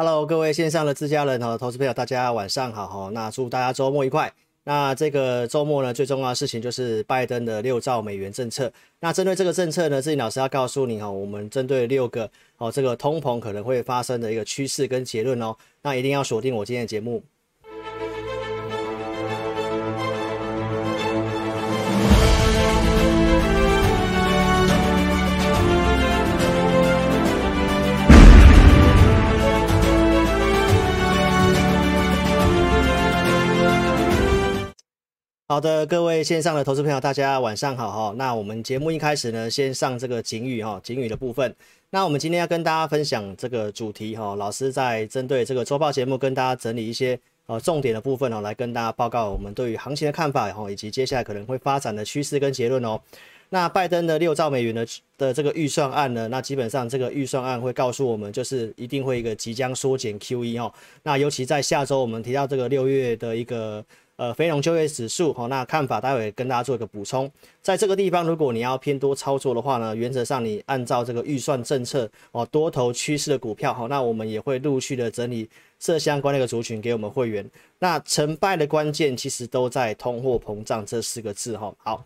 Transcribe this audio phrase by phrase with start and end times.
[0.00, 3.10] Hello，各位线上的自家人和投资朋友，大家晚上好哈。
[3.12, 4.32] 那祝大家周末愉快。
[4.62, 8.72] 那这个周末呢，最重要的事情就是拜登的六兆美元政策。
[9.00, 15.56] 那针对这个政策呢，志霖老师要告诉你哈，我们针对六个哦，这个通膨可能会发生的一个趋势跟结论哦。
[15.82, 17.20] 那一定要锁定我今天的节目。
[35.50, 38.14] 好的，各位线上的投资朋友，大家晚上好哈。
[38.18, 41.56] 那我们节目一开始呢，先上这个警语哈，警语的部分。
[41.88, 53.00] 那我们今天要跟大家分享这个主题哈，老师在针对这个周报节目跟大家整理一些呃重点的部分哦，来跟大家报告我们对于行情的看法然后，以及接下来可能会发展的趋势跟结论哦。
[53.48, 60.70] 那拜登的六兆美元的的这个预算案呢，那基本上这个预算案会告诉我们，就是一定会一个即将缩减 QE 哦。
[61.04, 63.82] 那尤其在下周我们提到这个六月的一个。
[64.18, 67.30] 呃，非农就业指数，好，那看法待会跟大家做一个补充。
[67.62, 77.48] 在这个地方，如果你要偏多操作的话呢，原则上你按照这个预算政策哦，多头趋势的股票，好，那我们也会陆续的整理这相关的一个族群给我们会员。
[77.78, 82.04] 那成败的关键其实都在通货膨胀这四个字，哈，好。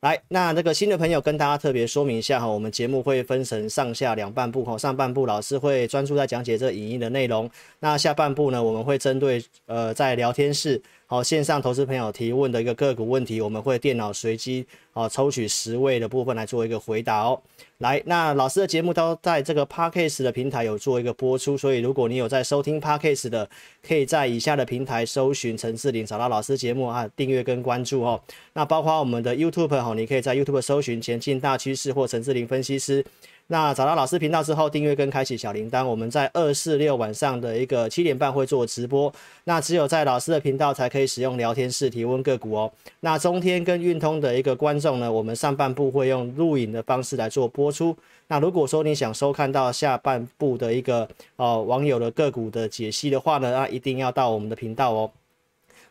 [0.00, 7.50] 来，那这个新的朋友跟大家特别说明一下哈，我们节目会分成上下两半部哈，上半部老师会专注在讲解这影音的内容，
[7.80, 17.42] 那下半部呢，我们会针对呃在聊天室好线上投资朋友提问的一个个股问题，我们会电脑随机啊抽取十位的部分来做一个回答哦。
[17.78, 23.50] 来，那老师的节目都在这个 Podcast 的平台有做一个播出，所以如果你有在收听 Podcast 的，
[23.84, 28.22] 可以在以下的平台搜寻陈志霖，找到老师节目啊，订阅跟关注哦。
[28.52, 33.04] 那包括我们的 YouTube 哈，你可以在 YouTube 搜寻前进大趋势或陈志霖分析师。
[33.52, 35.84] 那找到老师频道之后，订阅跟开启小铃铛。
[35.84, 39.12] 我们在二四六晚上的一个七点半会做直播。
[39.42, 42.70] 那只有在老师的频道才可以使用聊天室提问个股哦。
[43.00, 47.96] 那中天跟运通的一个观众呢，我们上半部会用录影的方式来做播出。
[48.28, 55.10] 那如果说你想收看到下半部的一个呃网友的个股的解析的话呢，那一定要到我们的频道哦。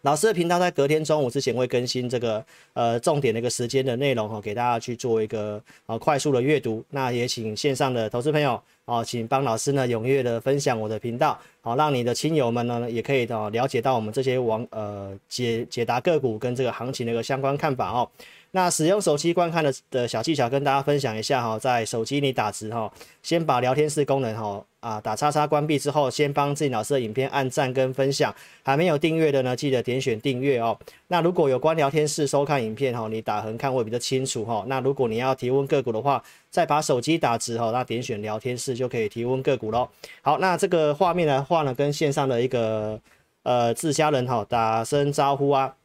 [0.02, 6.84] 老师的频道在隔天中午之前会更新这个呃重点的一个时间的内容哈，给大家去做一个呃快速的阅读。
[6.90, 18.10] 那也请线上的投资朋友哦，请帮老师呢踊跃的分享我的频道，好让你的亲友们呢也可以啊了解到我们这些网呃解解答个股跟这个行情的一个相关看法哦。
[18.52, 22.92] 那使用手机观看的的小技巧跟大家分享一下哈，在手机里打字哈，
[23.22, 28.34] 先把聊天室功能哈啊打叉叉关闭之后，先帮自己老师的影片按赞跟分享，
[28.64, 30.76] 还没有订阅的呢，记得点选订阅哦。
[31.10, 34.66] 那如果有关聊天室收看影片哈，你打横看会比较清楚哈。
[34.66, 39.90] 那如果你要提问个股的话，再把手机打直哈，那点选聊天室就可以提问个股喽。
[40.22, 43.00] 好，那这个画面的话呢，跟线上的一个
[43.44, 45.76] 呃自家人哈打声招呼啊。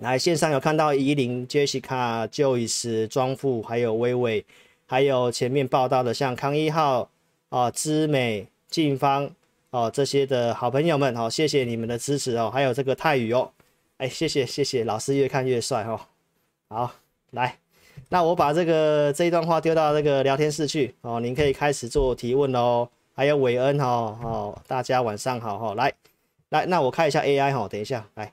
[0.00, 4.42] 来线上有看到怡琳、Jessica、Joyce、庄富，还有微微，
[4.86, 7.10] 还有前面报道的像康一号、
[7.50, 9.30] 啊知美、静芳
[9.68, 13.52] 哦这些的好朋友们，好谢谢你们的支持哦，还有这个泰宇哦，
[13.98, 16.00] 哎谢谢谢谢老师越看越帅哦，
[16.70, 16.92] 好
[17.32, 17.58] 来，
[18.12, 25.92] 那我把这个这一段话丢到那个聊天室去哦，您可以开始做提问哦，还有韦恩哈哦，大家晚上好哈，来
[26.48, 28.32] 来那我看一下 AI 哈，等一下来。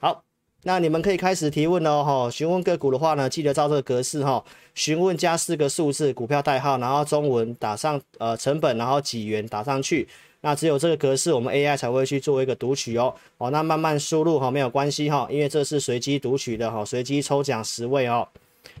[0.00, 0.24] 好，
[0.62, 4.42] 那你们可以开始提问哦，哈，询问个股的话呢，记得照这个格式哈，
[4.74, 10.08] 询问加四个数字股票代号，然后中文打上呃成本，然后几元打上去，
[10.42, 18.28] 那只有这个格式，我们 AI 才会去做一个读取哦，哦，那慢慢输入哈，没有关系哈，因为这是随机读取的哈，随机抽奖十位哦，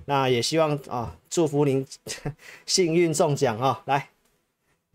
[0.04, 1.86] 那也希望啊，祝福您
[2.66, 4.08] 幸运中奖哈，来，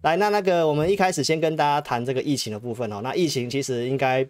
[0.03, 4.28] 来，那那个我们一开始先跟大家谈这个疫情的部分哦，那疫情其实应该。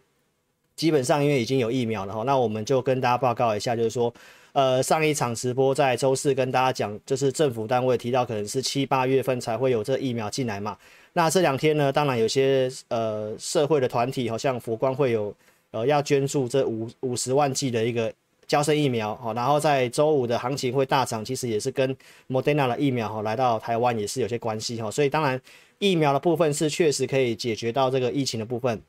[0.76, 4.14] 基本上因为已经有疫苗了哈，那我们就跟大家报告一下，就是说，
[4.54, 10.78] 呃，上一场直播在周四跟大家讲，就是政府单位提到可能是七八月份才会有这疫苗进来嘛。
[11.18, 15.34] 那这两天呢，当然有些呃社会的团体，好像佛光会有
[15.72, 18.14] 呃要捐助这五五十万剂的一个
[18.46, 21.98] 娇生疫苗哈，然后在周五的行情会大涨，其实也是跟
[22.30, 25.42] Moderna 的疫苗哈来到台湾也是有些关系哈，所以当然
[25.80, 28.80] 疫苗的部分是确实可以解决到这个疫情的部分。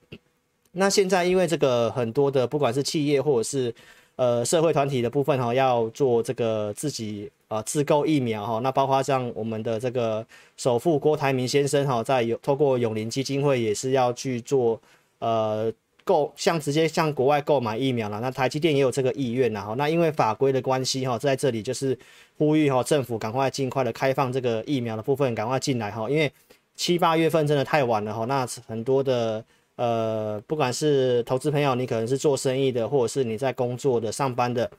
[0.73, 3.75] 那现在因为这个很多的不管是企业或者是
[4.17, 10.25] 呃社会团体的部分哈，要做这个自己啊自购疫苗哈，那包括像我们的这个
[10.57, 14.81] 首富郭台铭先生哈，在有透过永龄基金会也是要去做
[15.19, 15.73] 呃
[16.05, 21.99] 购像直接向国外购买疫苗了，那台积电也有这个意愿呐哈，那因为法规的关系哈，在这里就是
[22.37, 26.33] 呼吁哈政府赶快尽快的开放这个疫苗的部分赶快进来哈，因为。
[26.79, 28.25] 七八月份真的太晚了哈。
[28.27, 34.71] 那很多的呃，不管是投资朋友，你可能是做生意的，或者是你在工作的、上班的，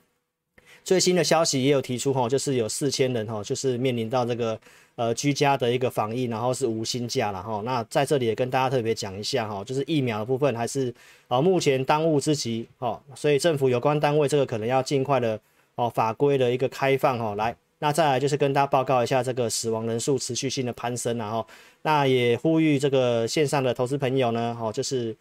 [0.90, 4.60] 最新的消息也有提出哈，就是有四千人哈，就是面临到这个
[4.96, 7.62] 呃居家的一个防疫，然后是无薪假了哈。
[7.64, 10.92] 那在这里也跟大家特别讲一下哈，就是疫苗的部分还是
[11.28, 15.40] 啊目前当务之急哈，所以政府有关单位这个可能要尽快的
[15.76, 17.56] 哦法规的一个开放哈来。
[17.78, 21.46] 那再来就是跟大家报告一下这个死亡人数持续性的攀升，然后
[21.84, 25.16] 那也呼吁这个线上的投资朋友呢，哈，就是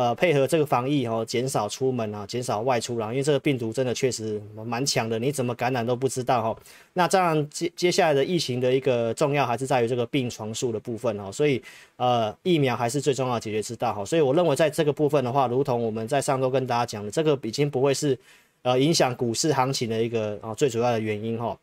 [0.00, 6.62] 呃配合这个防疫哦，减少出门啊，减少外出啦，因为这个病毒真的确实蛮强的，你怎么感染都不知道哈。
[6.94, 11.62] 那当然接接下来的疫情的一个重要还是在于这个病床数的部分哦，所以
[11.96, 14.02] 呃疫苗还是最重要的解决之道哈。
[14.02, 18.18] 所以我认为在这个部分的话，如同我们在上周跟大家讲的，这个已经不会是
[18.62, 21.54] 呃影响股市行情的一个啊最主要的原因哈。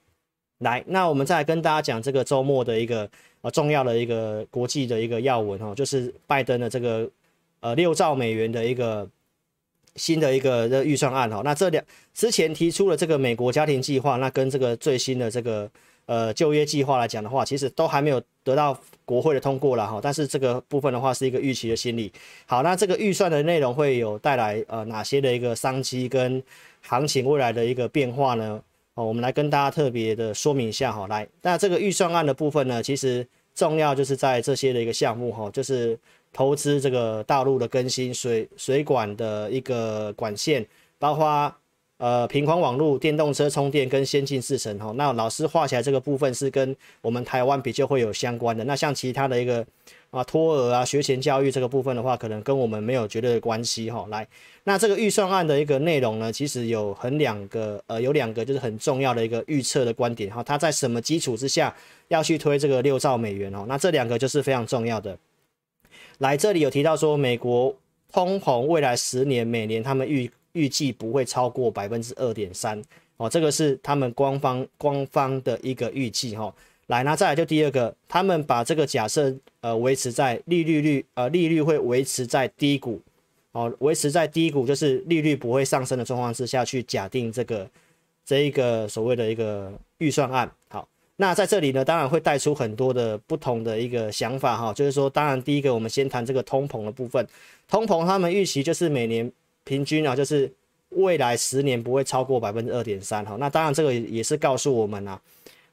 [0.60, 3.10] 来，那我们再来跟大家讲这个周末的一个
[3.42, 7.10] 呃重要的一个国际的一个要闻哈，就是拜登的这个
[7.60, 9.08] 呃六兆美元的一个
[9.96, 11.42] 新的一个的预算案哈。
[11.44, 11.84] 那这两
[12.14, 15.70] 之前提出了这个美国家庭计划，那跟这个最新的这个
[16.06, 20.00] 呃就业计划来讲的话，其实都还没有得到国会的通过了哈。
[20.02, 22.12] 但是这个部分的话是一个预期的心理。
[22.46, 26.42] 好，那这个预算的内容会有带来呃哪些的一个商机跟
[26.82, 28.62] 行情未来的一个变化呢？
[28.94, 33.28] 哦，我们来跟大家特别的说明一下哈，来，那这个预算案的部分呢，其实
[33.58, 35.98] 重要就是在这些的一个项目哈，就是
[36.32, 40.64] 投资这个大陆的更新、水水管的一个管线，
[41.00, 41.52] 包括
[41.98, 44.94] 呃平宽网络、电动车充电跟先进制程哈。
[44.96, 49.66] 那老师画起来这个部分是跟我们台湾比较会有相关的，那像其他的一个。
[50.18, 54.06] 啊，托儿啊，学前教育这个部分的话，可能跟我们没有绝对的关系哈。
[54.10, 54.28] 来，
[54.64, 60.42] 那这个预算案的一个内容呢，其实有很两个，呃，有两个就是很重要的一个预测的观点哈。
[60.42, 61.74] 它在什么基础之下
[62.08, 63.66] 要去推这个六兆美元哦？
[63.68, 65.18] 那这两个就是非常重要的。
[66.18, 67.76] 来，这里有提到说，美国
[68.12, 72.82] 通膨未来十年每年他们预预计不会超过百分之二点三
[73.18, 76.54] 哦，这个是他们官方官方的一个预计哈。
[76.88, 83.02] 来，那再来就第二个，他们把这个假设呃维持在利率率呃利率会维持在低谷，
[83.52, 87.70] 哦，维持在低谷就是利率不会上升的状况之下去假定这个
[88.26, 90.50] 这一个所谓的一个预算案。
[90.70, 90.88] 好，
[91.18, 97.28] 那在这里呢，当然会带出很多的不同的一个想法哈，就是说，当然第一个我们先谈这个通膨的部分，
[97.68, 99.30] 通膨他们预期就是每年
[99.66, 100.50] 平均啊，就是
[100.92, 105.20] 未来十年不会超过百分之二点三哈，那当然这个也是告诉我们啊。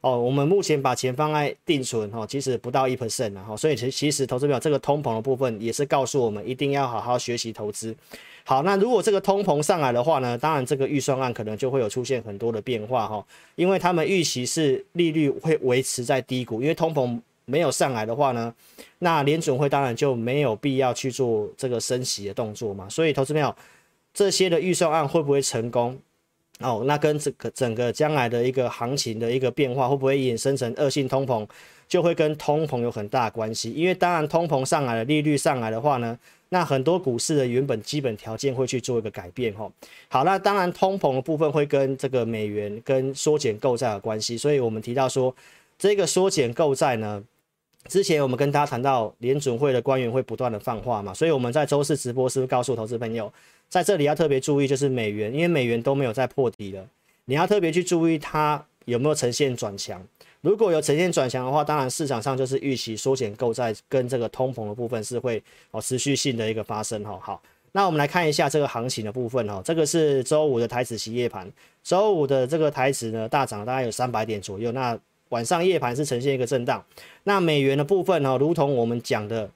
[0.04, 7.96] 哦，我们目前把钱放在定存，哈，其实不到一 percent，哈，所以其其实投资表这个通膨的部分也是告诉我们一定要好好学习投资。
[8.44, 18.54] 好，那如果这个通膨上来的话呢，当然这个预算案可能就会有出现很多的变化，哈，因为他们预期是利率会维持在低谷，因为通膨没有上来的话呢，
[18.98, 23.56] 那联准会当然就没有必要去做这个升息的动作嘛，所以投资表
[24.12, 25.98] 这些的预算案会不会成功？
[26.60, 31.46] 哦，那跟这个整个将来的一个行情的一个变化，会不会衍生成恶性通膨，
[31.88, 33.72] 就会跟通膨有很大关系。
[33.72, 36.16] 因为当然通膨上来了，利率上来的话呢，
[36.50, 39.52] 那很多股市的原本基本条件会去做一个改变。
[39.54, 39.68] 哈，
[40.08, 44.38] 好，那当然通膨的部分会跟这个美元跟缩减购债有关系。
[44.38, 45.34] 所以我们提到说，
[45.76, 47.20] 这个缩减购债呢，
[47.88, 53.30] 之前我们跟大家谈到联准会的官员会不断的放话嘛，所以我们在周四直播是不是告诉投资朋友？
[53.68, 56.86] 在这里要特别注意，就是美元，因为美元都没有再破底了，
[57.24, 60.00] 你要特别去注意它有没有呈现转强。
[60.42, 67.18] 如果有呈现转强的话，当然市场上就是预期缩减购债跟这个通膨的部分是会哦持续性的一个发生哈。
[67.20, 67.42] 好，
[67.72, 71.50] 那我们来看一下这个行情的部分哈，这个是周五的台指期夜盘，
[71.82, 74.96] 周五的这个台指呢大涨大概有三百点左右，那
[75.30, 76.84] 晚上夜盘是呈现一个震荡。
[77.24, 79.50] 那美元的部分哈，如同我们讲的。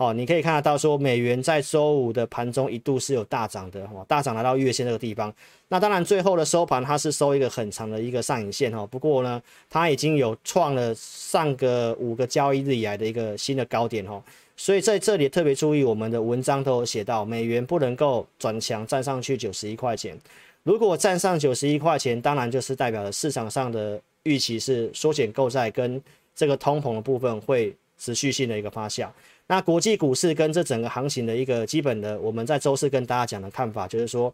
[0.00, 5.30] 哦，你可以看得到，说美元在周五的盘中一度是有大涨的，哦，大涨来到月线这个地方。
[5.68, 8.86] 那当然，最后的收盘它是收一个很长的一个上影线，哈。
[8.86, 14.24] 不过呢，它已经有创了上个五个交易日以来的一个新的高点，哈。
[14.56, 20.18] 所以在这里特别注意，我们的文章都有写到，美元不能够转强站上去九十一块钱。
[20.62, 26.02] 如果站上九十一块钱，当然就是代表了市场上的预期是缩减购债跟
[26.34, 29.06] 这个通膨的部分会持续性的一个发酵。
[29.50, 34.32] 那国际股市跟这整个行情的一个基本的，我们在周四跟大家讲的看法，就是说，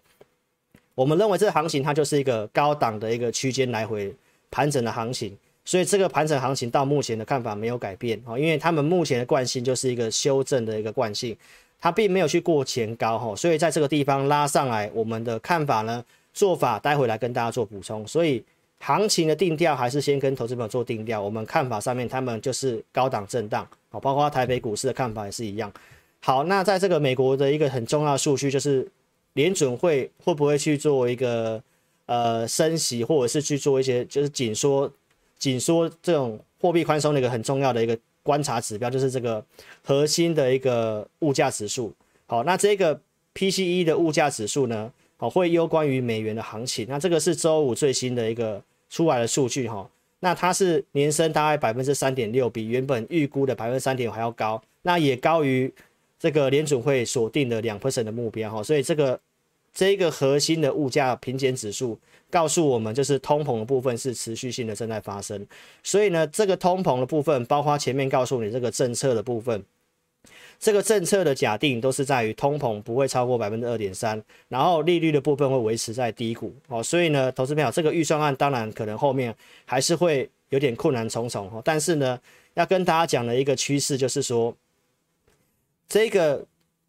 [0.94, 4.14] 我们认为这行情它就是一个高档的一个区间来回
[4.50, 11.34] 盘整的行情，所以这个盘整行情到目前的看法没有改变哦，因为他们目前的惯性就是一个修正的一个惯性，
[11.80, 16.04] 它并没有去过前高哈，所以在这个地方拉上来，我们的看法呢，
[16.34, 18.44] 做法待会来跟大家做补充，所以。
[18.86, 21.20] 行情的定调还是先跟投资朋友做定调。
[21.20, 25.72] 我们看法上面，他们就是高档震荡，好，包括台北股市的看法也是一样。
[26.20, 28.88] 好，那在这个美国的一个很重要的数据，就是
[29.32, 31.60] 联准会会不会去做一个
[32.04, 34.88] 呃升息，或者是去做一些就是紧缩、
[35.36, 39.44] 紧缩这种货币宽松的一个很重要的一个观察指标，就是这个
[39.82, 41.92] 核心的一个物价指数。
[42.26, 43.00] 好，那这个
[43.34, 46.86] PCE 的物价指数呢，好，会攸关于美元的行情。
[46.88, 48.62] 那这个是周五最新的一个。
[48.88, 49.88] 出来的数据哈，
[50.20, 55.72] 那它是年升大概百分之三点六，比原本预估的百分之三点五还要高，那也高于
[56.18, 59.20] 这个联准会锁定的两 percent 的目标哈，所以这个
[59.74, 61.98] 这个核心的物价平减指数
[62.30, 65.46] 告诉我们，就是通膨的部分是持续性的正在发生，
[65.82, 69.64] 所以呢，这个通膨的部分，包括前面告诉你这个政策的部分。
[70.58, 79.34] 这个政策的假定都是在于通膨不会超过百分之二点三，然后利率的部分会维持在低谷哦，所以呢，投资朋友这个预算案当然可能后面
[79.64, 82.18] 还是会有点困难重重哦，但是呢，
[82.54, 84.56] 要跟大家讲的一个趋势就是说，
[85.88, 86.44] 这个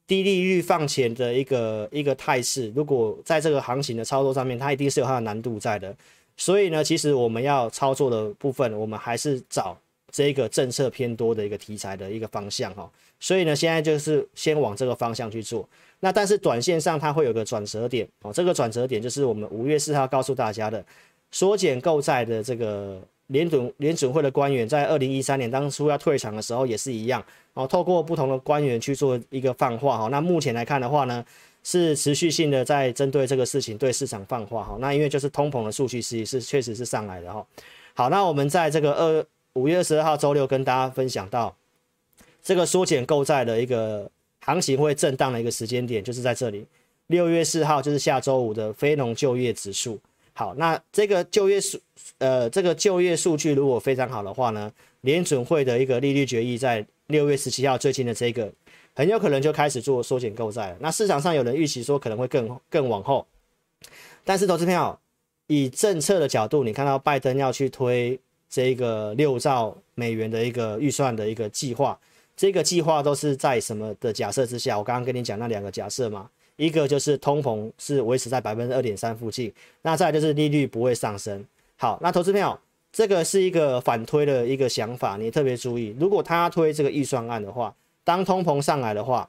[0.08, 5.94] 低利率放钱的一个一个态势，如果在这个行情的操作上面，它一定是有它的难度在的，
[6.38, 9.78] 所以呢，其实我们要操作的部分，我们还是找
[10.10, 12.90] 这个政策偏多的一个题材的一个方向哈。
[13.20, 15.68] 所以呢，现在就是先往这个方向去做。
[16.00, 20.86] 那但是短线上它会有个转折点哦，这个转折点就是我们五月四号告诉大家的，
[21.32, 27.24] 缩减购债的这个联准联准会的官员在二零一三年当初要退场的时候也是一样
[27.56, 30.08] 哦，透过不同的官员去做一个放话哈。
[30.10, 31.26] 那目前来看的话呢，
[31.64, 34.78] 是持续性的在针对这个事情对市场放话哈。
[34.80, 37.44] 那因为就是通膨的数据是是确实是上来的哈。
[37.96, 41.56] 好，那我们在这个二五月二十二号周六跟大家分享到。
[42.48, 46.66] 这个缩减购债的一个行情会震荡的一个时间点，就是在这里，
[47.08, 50.00] 六月四号就是下周五的非农就业指数。
[50.32, 51.77] 好，那这个就业数，
[52.20, 58.50] 呃，这个就业数据如果非常好的话呢，联准会的一个利率决议在六月十七号最近的这个，
[58.96, 60.77] 很有可能就开始做缩减购债了。
[60.80, 63.27] 那市场上有人预期说可能会更更往后，
[64.24, 64.98] 但是投资朋友
[65.48, 68.18] 以政策的角度，你看到拜登要去推
[68.50, 72.00] 这个六兆美元的一个预算的一个计划。
[72.38, 74.77] 这个计划都是在什么的假设之下？
[74.77, 79.51] 我刚刚跟你讲那两个假设嘛，一个就是通膨是维持在百分之二点三附近，
[79.82, 81.44] 那再就是利率不会上升。
[81.77, 82.58] 好，那投资朋友，
[82.94, 89.27] 这个是一个反推的一个想法，你特别注意，如果他推这个预算案的话，当通膨上来的话，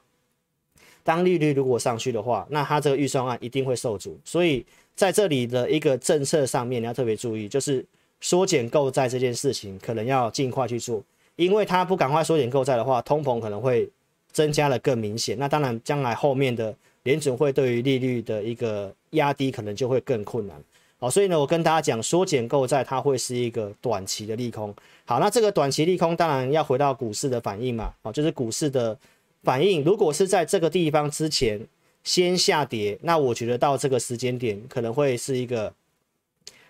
[1.03, 4.15] 当利率如果上去的话，那他这个预算案一定会受阻。
[4.23, 4.63] 所以
[4.95, 7.83] 在这里的一个政策上面，你要特别注意，就是
[8.21, 11.03] 缩减购债这件事情，可能要尽快去做。
[11.39, 13.89] 因为它不赶快缩减购债的话，通膨可能会
[14.33, 15.39] 增加的更明显。
[15.39, 20.61] 那当然，将来后面的联准会对于利率的一个压低，可能就会更困难。
[20.99, 24.75] 好，所以呢，我跟大家讲，缩减购债它会是一个短期的利空。
[25.05, 27.93] 好，那这个短期利空当然要回到股市的反应嘛。
[28.03, 28.99] 好，就是股市的
[29.41, 31.65] 反应，如果是在这个地方之前
[32.03, 35.73] 先下跌，那我觉得到这个时间点可能会是一个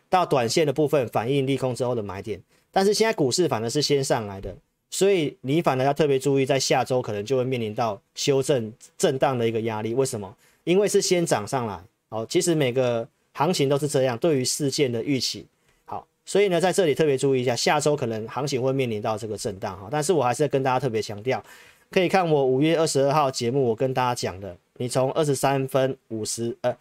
[0.09, 2.39] 到短线的部分反应利空之后的买点。
[2.71, 4.55] 但是现在股市反而是先上来的，
[4.91, 9.93] 所以你反而要特别注意，在下周可能就会面临到修正震荡的一个压力。
[9.93, 10.35] 为什么？
[10.63, 11.79] 因为是先涨上来。
[12.09, 15.45] 好，其实每个行情都是这样，对于事件的预期。
[15.85, 19.79] 好，所以呢，在这里特别注意一下，下周可能行情会面临到这个震荡。
[19.79, 21.43] 哈，但是我还是要跟大家特别强调，
[21.89, 26.75] 可以看我五月二十二号节目，我跟大家讲的，你从二十三分五十呃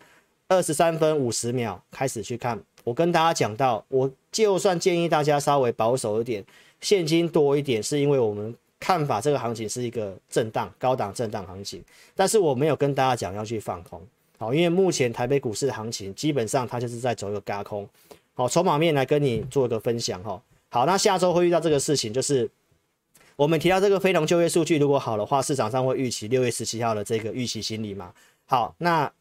[0.49, 2.59] 二十三分五十秒开始去看。
[2.89, 6.43] 我跟大家讲到，我就算建议大家稍微保守一点，
[6.81, 14.01] 现金多一点，是因为我们看法这个行情是一个震荡、高档震荡行情，但是我没有跟大家讲要去放空，
[14.39, 17.87] 好，因为目前台北股市的行情基本上它就是在走一个轧空，
[18.33, 20.41] 好，筹码面来跟你做一个分享哈，
[20.71, 22.49] 好，那下周会遇到这个事情，就是
[23.37, 28.15] 我们提到这个非农就业数据如果好的话，市场上会预期六月十七号的这个预期心理嘛，
[28.47, 29.13] 好，那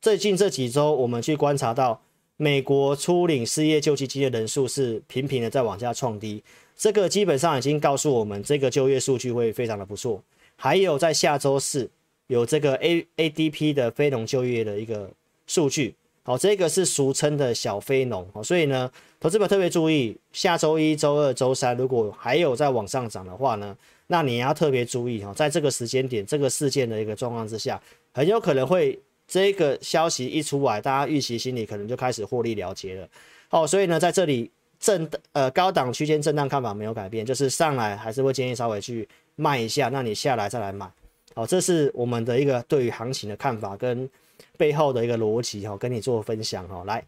[0.00, 2.00] 最近这几周我们去观察到。
[2.38, 6.42] 美国初领失业救济金的人数是频频的在往下创低，
[6.76, 10.22] 这个基本上已经告诉我们，这个就业数据会非常的不错。
[10.56, 11.90] 还有在下周四
[12.26, 15.10] 有这个 A ADP 的非农就业的一个
[15.46, 23.74] 数据，好，这个是俗称的小非农，所以呢，投资者特别注意，下周一周二周三如果还有在往上涨的话呢，
[24.08, 27.80] 那你要特别注意哈，在这个时间点这个事件的一个状况之下，
[28.12, 28.98] 很有可能会。
[29.26, 33.08] 这个消息一出来，大家预期心里可能就开始获利了结了。
[33.48, 40.88] 好，所以呢，在这里震呃高档区间震荡看法没有改变，就是上来还是会建议稍微去卖一下，那你下来再来买。
[41.34, 44.08] 好，这是我们的一个对于行情的看法跟
[44.56, 46.82] 背后的一个逻辑哈，跟你做分享哈。
[46.84, 47.04] 来，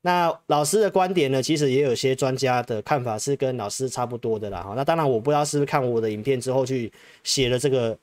[0.00, 4.62] 那老师的观点呢，其实也有些专家的看法是跟老师差不多的啦。
[4.62, 6.90] 哈，那当然我不知道是不是看我的影片之后去
[7.24, 7.96] 写了这个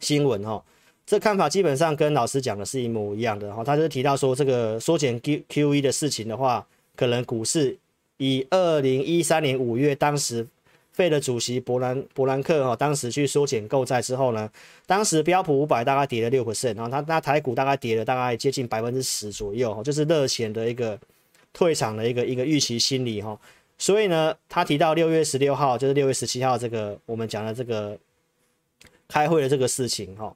[0.00, 0.62] 新闻哈。
[1.06, 3.64] 这看法基本上跟老师讲的是一模一样的哈。
[3.64, 7.78] 他就是提到说，这个缩减 Q QE 的事情的话，可能股市
[8.18, 10.46] 以二零一三年五月当时。
[10.92, 14.50] 费的主席伯兰伯兰克哈，当时去缩减购债之后呢，
[14.86, 20.98] 当时标普五百大概跌了六 percent，然后他那台股大概跌了大概接近百分之十左右，就是热钱的一个
[21.52, 23.38] 退场的一个一个预期心理哈。
[23.76, 27.98] 所以呢，他提到六月十六号就是六月十七号这个我们讲的这个
[29.06, 30.34] 开会的这个事情哈，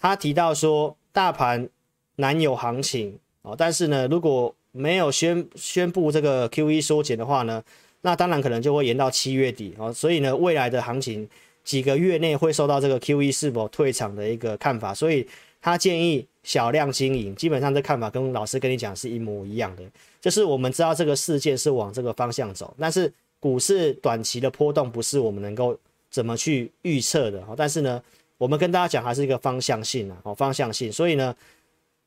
[0.00, 1.68] 他提到说大盘
[2.16, 7.62] 难有行情哦，但是呢，如果没有宣宣布这个 QE 缩减的话呢，
[8.02, 11.28] 那当然可能就会延到七月底哦，所以呢，未来的行情
[11.64, 15.26] 几个月内会受到这个 QE 是否退场的一个看法，所以
[15.60, 17.34] 他建议小量经营。
[17.34, 19.82] 基本上这看法跟老师跟你讲是一模一样的，
[20.20, 25.76] 就是我们知道这个事件是往这个方向走，但是股市短期的波动不是我们能够
[26.10, 27.42] 怎么去预测的。
[27.56, 28.02] 但是呢，
[28.38, 31.36] 我们跟大家讲还是一个方向性啊，哦，方向性，所以呢。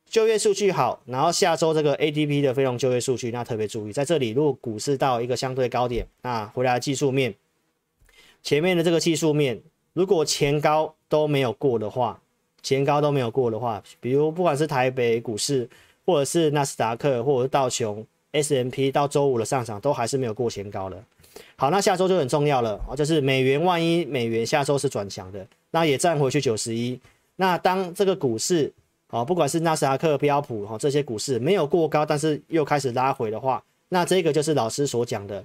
[0.10, 7.34] 就业数据好，然后下周这个 ADP 的非农就业数据，那特别注意，在这里如果股市到一个相对高点，那回来技术面
[8.44, 9.62] 前面的这个技术面，
[9.94, 12.20] 如果前高都没有过的话，
[12.62, 15.70] 前高都没有过的话，比如不管是台北股市，
[16.06, 21.02] 或者是纳斯达克，或者是道琼 S&P 到周五的上涨都还是没有过前高的。
[21.56, 27.00] 好，那下周就很重要了啊，就是美元万一美元下周是转强的，那也站回去九十一，
[27.36, 28.72] 那当这个股市。
[29.12, 35.44] 啊，不管是纳斯达克、标普哈这些股市没有过高，但是又开始拉回的话，那这个就是老师所讲的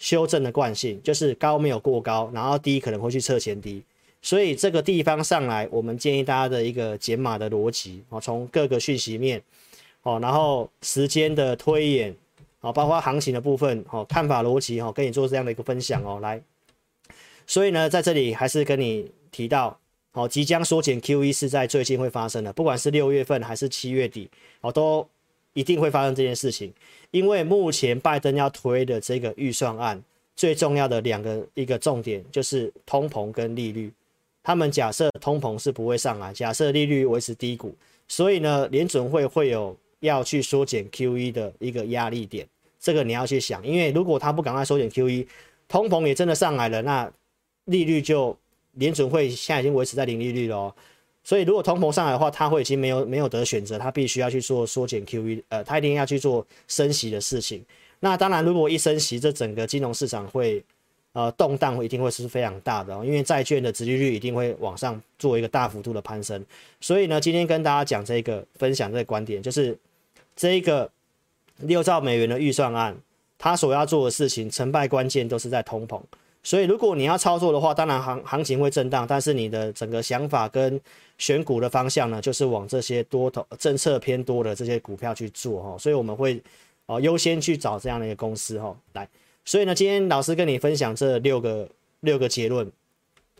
[0.00, 3.80] 修正的惯性，就是高没有过高，然后低可能会去测前低，
[4.20, 9.40] 所以这个地方上来，我们建议大家的一个减码的逻辑啊，从各个讯息面
[10.02, 12.12] 哦，然后时间的推演
[12.66, 16.42] 哦，包括行情的部分哦，看法逻辑哦，跟你做这样的一个分享哦，来，
[17.46, 19.78] 所以呢，在这里还是跟你提到。
[20.18, 24.30] 哦，即将缩减 QE 是在最近会发生的，不管是六月份还是七月底，
[24.62, 25.06] 哦，都
[25.52, 26.72] 一定会发生这件事情。
[27.10, 30.02] 因为目前拜登要推的这个预算案，
[30.34, 33.92] 最重要的两个一个重点就是通膨跟利率。
[34.42, 37.76] 他们假设通膨是不会上来，假设利率维持低谷，
[38.08, 42.48] 所以呢，联准会会有要去缩减 QE 的一个压力点。
[42.86, 45.26] 这个你要去想，因为如果他不赶快缩减 QE，
[45.66, 47.10] 通膨也真的上来了，那
[47.64, 48.36] 利率就。
[48.78, 50.70] 联准会现在已经维持在零利率了，
[51.24, 57.64] 所以如果通膨上来的话，他会已经没有没有得选择，他必须要去做缩减 QE，呃，他一定要去做升息的事情。
[58.00, 60.62] 那当然，如果一升息，这整个金融市场会
[61.14, 66.44] 呃动荡，一定会是非常大的，因为债券的殖利率一定会往上做一个大幅度的攀升。
[66.78, 69.74] 所以呢，今天跟大家讲这个分享这个观点，就是
[70.36, 70.90] 这一个
[71.58, 72.96] 六兆美元的预算案，
[73.38, 76.00] 他所要做的事情，成败关键都是在通膨。
[76.42, 80.80] 所以，如果你要操作的话，当然行行情会震荡，但是你的整个想法跟
[81.18, 85.76] 选股的方向呢，就是往这些多头政策偏多的这些股票去做哈。
[85.76, 86.40] 所以我们会
[86.86, 89.08] 哦优先去找这样的一个公司哈来。
[89.44, 91.68] 所以呢，今天老师跟你分享这六个
[92.00, 92.70] 六个结论。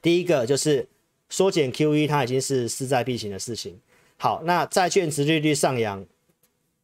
[0.03, 0.85] 第一个就是
[1.29, 3.79] 缩减 QE，它已经是势在必行的事情。
[4.17, 6.05] 好，那债券殖利率上扬，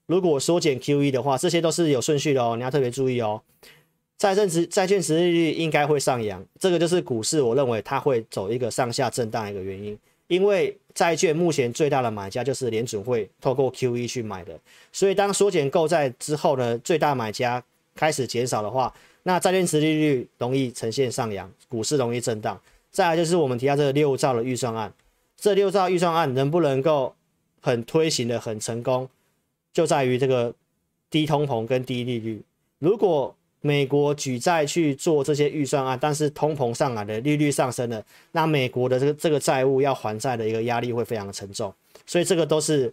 [0.07, 3.41] 如果缩减 QE 的话，这些都是有顺序的哦，你要特别注意哦。
[4.19, 9.99] 债券值债券殖利率应该会上扬，这个就是股市，我认为它会走一个上下震荡的一个原因。
[10.29, 14.59] 因为债券目前最大的买家就是联准会透过 QE 去买的，
[14.93, 17.63] 所以当缩减购债之后呢，最大买家
[17.95, 22.59] 开始减少的话，那债券殖利率容易呈现上扬，股市容易震荡。
[22.91, 24.93] 再来就是我们提到这六兆的预算案，
[25.37, 27.15] 这六兆预算案能不能够
[27.61, 29.09] 很推行的很成功，
[29.73, 30.55] 就在于这个
[31.11, 32.43] 低通膨跟低利率。
[32.79, 41.73] 如果美国举债去做这些预算案，但是通膨上来的利率上升了，那美国的这个这个债务要还债的一个压力会非常的沉重，
[42.05, 42.93] 所以这个都是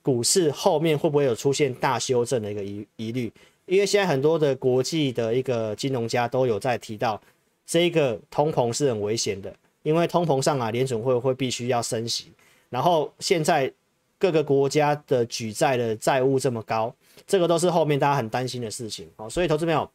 [0.00, 3.30] 股市后面会不会有出现大修正的一个疑疑虑，
[3.66, 7.20] 因为现在很多的国际的一个金融家都有在提到，
[7.66, 12.32] 这个通膨是很危险的，因为通膨上来联准会会必须要升息，
[12.70, 13.70] 然后现在
[14.18, 16.94] 各个国家的举债的债务这么高，
[17.26, 19.88] 这个都是后面大家很担心的事情，好，所以投资朋友。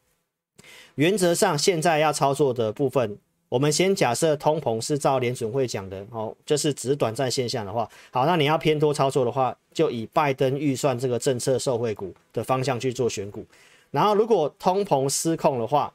[0.96, 3.16] 原则上，现在要操作的部分，
[3.48, 13.44] 我们先假设通膨是照联准会讲的，哦，就是只是短暂现象的话，好，那你要偏多操作的话，就以拜登预算这个政策受惠股的方向去做选股。
[13.90, 15.92] 然后，如果通膨失控的话，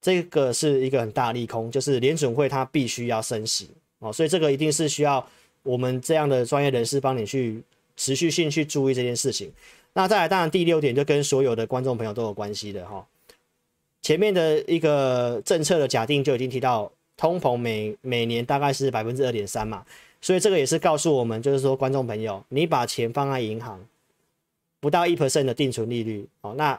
[0.00, 5.24] 这个是一个很大利空，就是联准会它必须要升息，哦，所以这个一定是需要
[5.66, 7.60] 我们这样的专业人士帮你去
[7.96, 9.52] 持续性去注意这件事情。
[9.92, 13.04] 那再来，当然第六点就跟所有的观众朋友都有关系的哈。
[14.02, 19.84] 前面的一个政策的假定就已经提到，通膨每每年大概是百分之二点三嘛，
[20.20, 23.84] 所以这个也是告诉我们，就是说观众朋友，你把钱放在银行，
[24.78, 26.78] 不到一 percent 的定存利率哦，那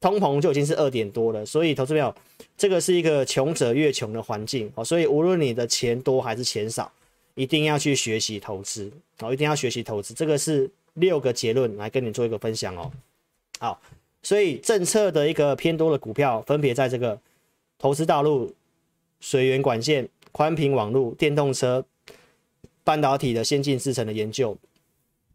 [0.00, 2.14] 通膨就已经是二点多了，所以投资朋友，
[2.56, 6.90] 这个是一个穷者越穷的环境哦，所以无论你的钱多还是钱少。
[7.36, 12.90] 一定要去学习投资，哦，一定要学习投资，这个是六个结论来跟你做一个分享哦。
[13.58, 13.80] 好，
[14.22, 17.18] 所以政策的一个偏多的股票，分别在这个
[17.78, 18.52] 投资道路、
[19.20, 21.84] 水源管线、宽频网络、电动车、
[22.82, 24.56] 半导体的先进制程的研究。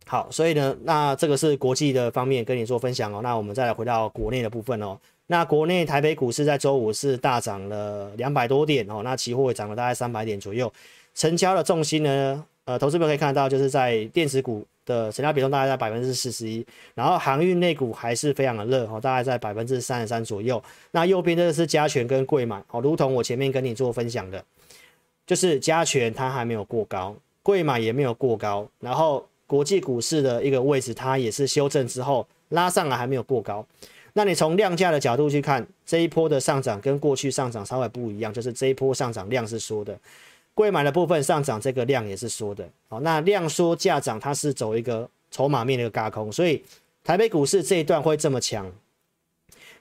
[0.07, 3.21] 好，所以呢，那这个是国际的方面跟你做分享哦。
[3.21, 4.99] 那我们再来回到国内的部分哦。
[5.27, 10.73] 那国内台北股市在周五是大涨了两百多点哦，那期货也涨了大概三百点左右。
[11.13, 12.45] 成交的重心呢？
[12.65, 20.63] 呃，投资朋友可以看到，就是在电子股的成交比重大概在百分之四十一，然后航运类股还是非常的热哦，大概在百分之三十三左右。
[20.91, 24.43] 那右边这个是加权跟柜买哦，如同我前面跟你做分享的，
[25.25, 33.65] 就是加权它还没有过高，柜买也没有过高，然后国际股市的一个位置它也是修正之后拉上来还没有过高。
[34.13, 39.97] 那你从量价的角度去看，这一波的上涨跟过去上涨稍微不一样，就是这一波上涨量是缩的。
[40.61, 42.69] 柜买的部分上涨，这个量也是缩的。
[42.87, 46.63] 好，那量缩价涨，它是走一个筹码面的一个轧空，所以
[47.03, 48.71] 台北股市这一段会这么强，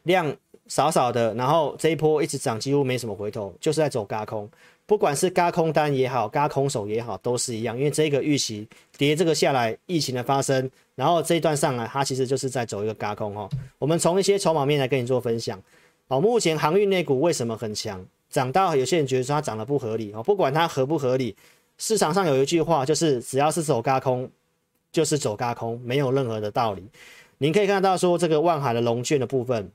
[0.05, 0.35] 量
[0.69, 4.49] 少少的，然后这一波一直涨，几乎没什么回头，就是在走轧空。
[4.87, 8.67] 不管是轧空单也好，轧空手也好，都是一样，因为这个预期
[8.97, 13.49] 跌这个下来，疫情的发生，然后这一段上来，它其实就是在走一个轧空哦。
[13.79, 15.61] 我们从一些筹码面来跟你做分享。
[16.09, 18.05] 好，目前航运类股为什么很强？
[18.31, 21.35] 涨到有些人觉得说它涨得不合理哦，不管它合不合理，
[21.79, 24.31] 市场上有一句话就是只要是走轧空，
[24.93, 26.85] 就是走轧空，没有任何的道理。
[27.39, 29.71] 你可以看到说这个万海的龙券的部分，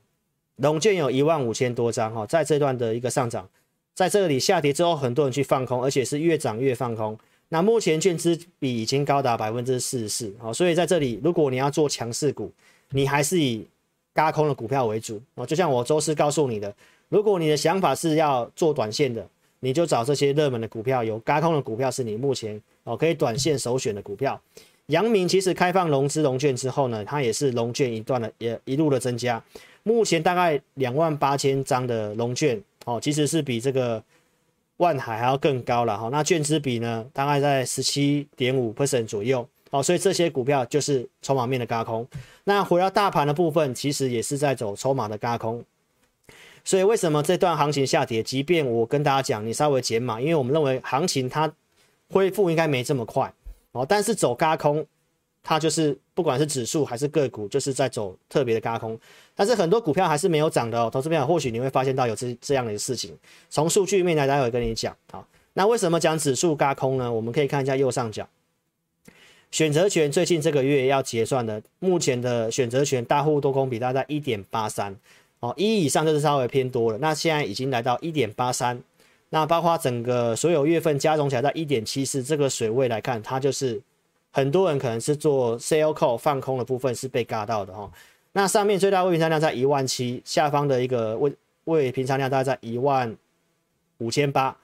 [0.56, 3.46] 龙券有一万五千多张哈，在这段的一个上涨，
[3.92, 7.18] 在这里下跌之后，很多人去放空，而且是越涨越放空。
[7.50, 12.50] 那目前券资比已经高达百分之四十四，好，所以在这里如果你要做强势股，
[12.90, 13.66] 你还是以
[14.14, 16.74] 轧空的股票为主哦，就像我周四告诉你的。
[17.08, 19.26] 如果你的想法是要做短线的，
[19.60, 24.40] 你就找这些热门的股票，有轧空的股票是你目前哦可以短线首选的股票。
[24.86, 29.42] 阳明其实开放融资融券之后呢，它也是融券一段的也一路的增加，
[29.82, 34.02] 目前大概两万八千张的融券哦，其实是比这个
[34.76, 36.08] 万海还要更高了哈。
[36.12, 42.06] 那券资比呢，大概在十七点五 percent 左右哦，所以这些股票就是筹码面的轧空。
[42.44, 45.64] 那回到大盘的部分，其实也是在走筹码的轧空。
[46.64, 48.22] 所以为什么这段行情下跌？
[48.22, 51.52] 即便我跟大家讲，你稍微减码，因为我们认为行情它
[52.10, 53.32] 恢复应该没这么快
[53.70, 53.86] 哦。
[53.88, 54.84] 但是走轧空，
[55.44, 58.98] 它就是不管是指数还是个股，就是在走特别的轧空。
[59.36, 60.90] 但是很多股票还是没有涨的哦。
[60.92, 63.16] 投资朋友或许你会发现到有这这样的事情。
[63.48, 64.96] 从数据面来，待会跟你讲。
[65.12, 67.12] 好，那为什么讲指数轧空呢？
[67.12, 68.28] 我们可以看一下右上角，
[69.52, 74.96] 选择权最近这个月要结算的，目前的选择权大户多空比大概一点八三。
[75.46, 76.98] 哦，一以上就是稍微偏多了。
[76.98, 78.80] 那现在已经来到一点八三，
[79.30, 83.80] 那包括整个所有月份加总起来在一点七四，这个水位来看，它就是
[84.32, 87.90] 很多人可能是做 sell call 放空的部分是被嘎到的哦。
[88.32, 91.32] 那上面最大位平仓量在一万七，下方的一个位
[91.64, 93.16] 位平仓量大概在一万
[93.98, 94.56] 五千八。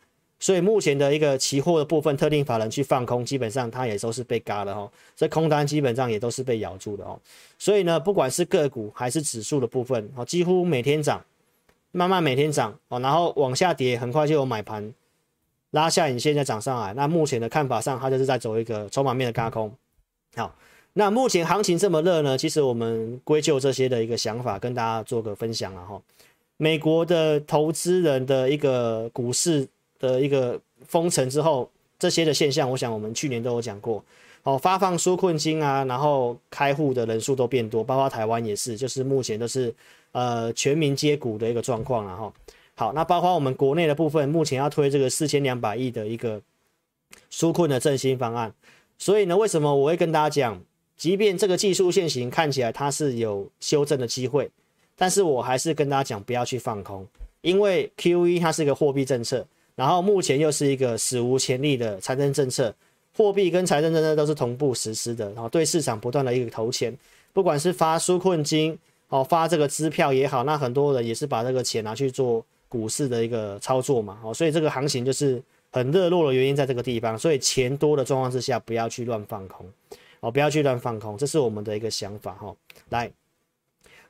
[0.43, 4.91] 所以目前的一个期货的部分，特定法人去放空，基本上它也都是被嘎的哦。
[5.15, 7.17] 这空单基本上也都是被咬住的哦。
[7.61, 11.25] 所以呢，不管是个股还是指数的部分，哦，几乎每天涨，
[11.93, 14.93] 慢慢每天涨哦，然后往下跌，很快就有买盘
[15.71, 16.93] 拉下影线再涨上来。
[16.95, 19.73] 那目前的看法上，它就是在走一个筹码面的轧空。
[20.35, 20.53] 好，
[20.95, 26.03] 那目前行情这么热呢，其实我们归咎这些的一个想法，跟大家做个分享了哈。
[26.57, 29.69] 美国的投资人的一个股市。
[30.03, 34.05] 的一个封城之后，这些的现象，我想我们去年都有讲过。
[34.43, 39.73] 哦，发放纾困金啊，然后开户的人数都变多，包括台湾也是，就是目前都是
[40.11, 42.17] 呃全民皆股的一个状况了。
[42.17, 42.33] 哈，
[42.75, 46.43] 好，那包括我们国内的部分，目前要推这个四千两百亿的一个
[47.31, 48.53] 纾困的振兴方案。
[48.99, 50.61] 所以呢，为什么我会跟大家讲，
[50.97, 54.51] 即便这个技术现行看起来它是有修正的机会，
[54.97, 57.07] 但是我还是跟大家讲不要去放空，
[57.43, 59.47] 因为 QE 它是一个货币政策。
[59.75, 62.75] 然后目前又是一个史无前例的财政政策，
[63.17, 66.97] 货币跟财政政策都是同步实施的，然后对市场不断的一个投钱，
[67.33, 79.67] 不管是发纾困金，哦发这个支票也好，那很多人也是把这个钱拿去做股市的一个操作嘛，哦，所以这个行情就是很热络的原因在这个地方，所以钱多的状况之下不要去乱放空，
[80.21, 82.55] 哦，不要去乱放空，这是我们的一个想法哈。
[82.91, 83.11] 来，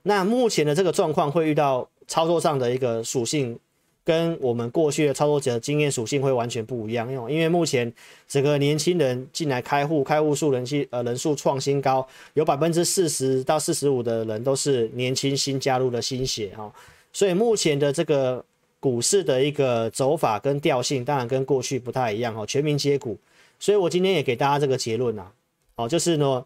[0.03, 3.59] 那目前的这个状况会遇到操作上的一个属性，
[4.05, 7.93] 跟我们过去的操作者经验属性会完全不一样，因为因为目前
[8.27, 16.73] 整个年轻人进来开户，开户数人气呃人数创新高，有百分之四十到四十五的人都是年轻新加入的新血哈，
[17.13, 18.45] 所以目前的这个
[18.81, 23.17] 股市的一个走法跟调性，当然跟过去不太一样哈，全民皆股，
[23.61, 25.33] 所以我今天也给大家这个结论啊。
[25.77, 26.45] 哦，就是呢，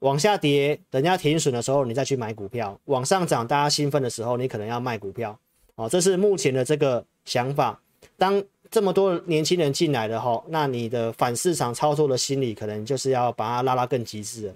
[0.00, 5.38] 往下跌，等下停损的时候，你再去买股票；往上涨，大家兴奋的时候，你可能要卖股票。
[5.80, 7.80] 哦，这是目前的这个想法。
[8.18, 14.52] 当这么多年轻人进来了哈，那你的反市场操作的心理，可能就是要把它拉拉更极致。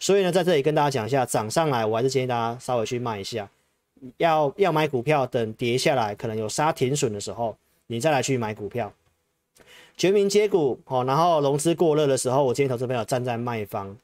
[0.00, 3.46] 所以呢，在这里跟大家讲一下，涨上来，我还是建议大家稍微去卖一下。
[4.16, 7.54] 要要买股票，等跌下来，可能有杀停损的时候，
[7.86, 8.90] 你再来去买股票。
[9.98, 13.94] 全民皆股，哦，然后融资过热的时候，我建议投资朋友站在卖方，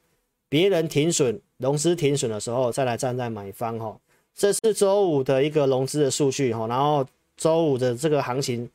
[0.47, 3.97] 别人停损、融资停损的时候，再来站在买方，哈，
[4.39, 8.69] 这是周五的一个融资的数据，哈，然后周五的这个行情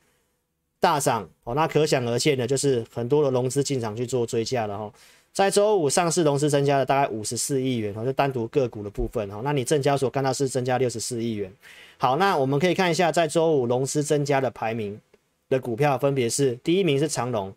[0.79, 4.93] 大涨，哦，那可想而知的，就是很多的融资进场去做追加了，哈，
[5.33, 11.51] 在周五上市融资增加了大概五十四亿元，哈，就单独个股的部分，哈，那你证交所看到是增加六十四亿元，
[11.97, 14.99] 好，那我们可以看一下在周五融资增加的排名。
[15.47, 17.53] 的股票分别是第一名是长隆，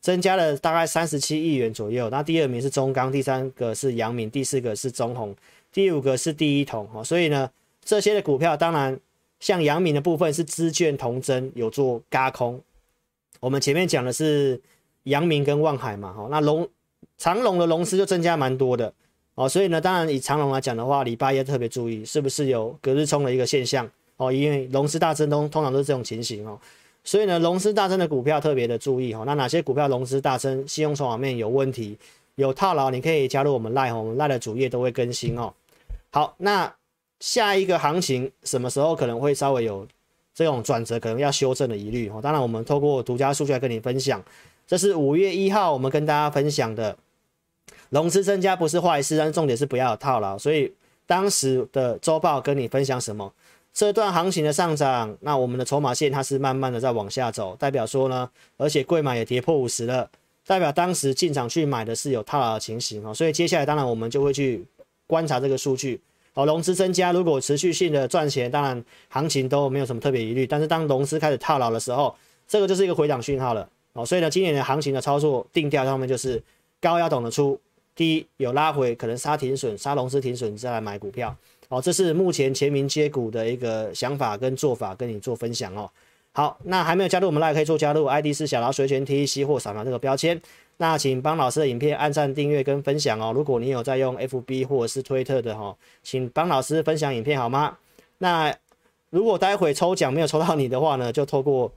[0.00, 2.08] 增加了大概三十七亿元左右。
[2.08, 5.36] 那第二名是中钢，第三个是阳明，第四个是中鸿，
[5.76, 6.88] 第五个是第一桶。
[6.94, 7.50] 哦，所以呢，
[7.84, 8.98] 这些的股票当然
[9.40, 12.58] 像阳明的部分是资券同增有做加空。
[13.40, 14.58] 我们前面讲的是
[15.02, 16.66] 阳明跟望海嘛，哈，那龙
[17.18, 18.90] 长荣的龙资就增加蛮多的
[19.34, 19.46] 哦。
[19.46, 23.86] 所以呢，当然以长荣来讲的话，礼拜一特别注意是不是有隔日冲的一个现象
[24.16, 26.58] 哦，因为龙狮大增通通常都是这种情形哦。
[27.04, 29.24] 所以呢，龙狮大增的股票特别的注意哈。
[29.26, 31.98] 那哪些股票龙狮大增，信用筹码面有问题，
[32.36, 35.52] 有套牢，你可以加入我们赖哈，我们赖的主页都会更新哦。
[36.16, 36.74] 好，那
[37.20, 39.86] 下一个行情什么时候可能会稍微有
[40.34, 42.20] 这种转折，可能要修正的疑虑哦。
[42.22, 44.24] 当然，我们透过独家数据来跟你分享，
[44.66, 46.96] 这是五月一号我们跟大家分享的
[47.90, 50.38] 融资增加不是坏事，但是重点是不要有套牢。
[50.38, 50.72] 所以
[51.04, 53.30] 当时的周报跟你分享什么？
[53.74, 60.08] 这段行情的上涨，那我们的筹码线它是慢慢的在往下走，代表说呢，而且贵买也跌破五十了，
[60.46, 64.64] 代表当时进场去买的是有套牢的情形哦，所以接下来当然我们就会去
[65.06, 66.00] 观察这个数据
[66.34, 72.14] 哦，融资增加如果持续性的赚钱，当然行情都没有什么特别疑虑，但是当融资开始套牢的时候，
[72.46, 76.42] 这个就是一个回档讯号了哦，所以呢，今年的行情的操作定调上面就是
[76.80, 77.58] 高要懂得出，
[77.94, 81.34] 低有拉回可能杀停损，杀融资停损再来买股票。
[81.68, 85.90] 好，这是目前全民皆股的一个想法跟做法，跟你做分享哦。
[86.32, 90.38] 好，那还没有加入我们 LINE 可以做加入，ID 是小老鼠全 TC 或扫描这个标签。
[90.78, 93.32] 那请帮老师的影片按赞、订阅跟分享哦。
[93.34, 97.78] 如果你有在用 FB 或者是推特的哈，请帮老师分享影片好吗？
[98.18, 98.54] 那
[99.10, 101.72] 如果待会抽奖没有抽到你的话呢，就透过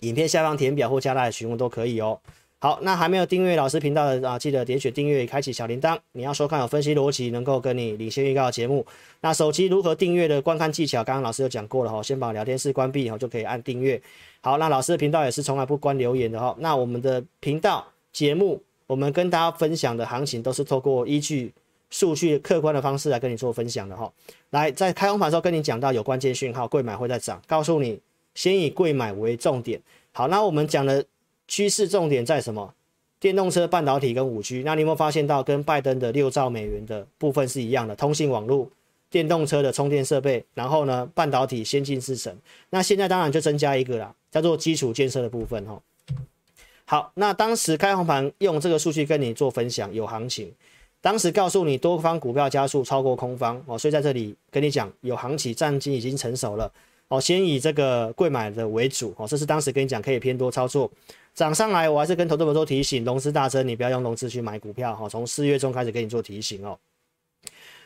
[0.00, 2.18] 影片下方填表或加 LINE 询问都可以哦。
[2.58, 5.98] 好，那还没有订阅老师频道的啊，记得点选订阅，开启小铃铛。
[6.12, 8.84] 你要收看有分析逻辑，能够跟你领先预告的节目。
[9.20, 14.00] 那手机如何订阅的观看技巧，刚刚老师有讲过了哈，先把聊天室关闭然后就可以按订阅。
[14.40, 16.56] 好，那老师的频道也是从来不关留言的哈。
[16.58, 17.86] 那我们的频道
[18.16, 21.52] 节目，我们跟大家分享的行情都是透过依据
[21.90, 24.10] 数据客观的方式来跟你做分享的哈。
[24.48, 28.00] 来，在开红盘的时候跟你讲到有关键讯号，柜买会在涨，告诉你
[28.34, 29.78] 先以柜买为重点。
[30.12, 31.04] 好，那我们讲的。
[31.48, 32.74] 趋势重点在什么？
[33.20, 34.64] 电动车、半导体跟五 G。
[34.64, 37.94] 那你有没有发现到跟拜登的六兆美元的部分是一样的？
[37.94, 38.68] 通信网络、
[39.08, 42.36] 电动车的充电设备，然后呢，半导体先进制程。
[42.70, 45.80] 那现在当然就增加一个啦，叫做基础建设的部分哈。
[46.88, 50.52] 好，那当时开红盘用这个数据跟你做分享，有行情。
[51.00, 56.70] 当时告诉你多方股票加速超过空方哦，所以在这里跟你讲有行情，战机已经成熟了
[57.08, 60.90] 哦，先以这个贵买的为主哦，这是当时跟你讲可以偏多操作。
[61.34, 65.08] 涨上来，我还是跟投资朋友做提醒，融资大增，你不要用融资去买股票哈。
[65.08, 66.78] 从四月中开始给你做提醒哦，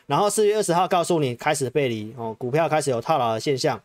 [0.05, 3.81] 然后四月二十号告诉你开始背离哦，股票开始有套牢的现象，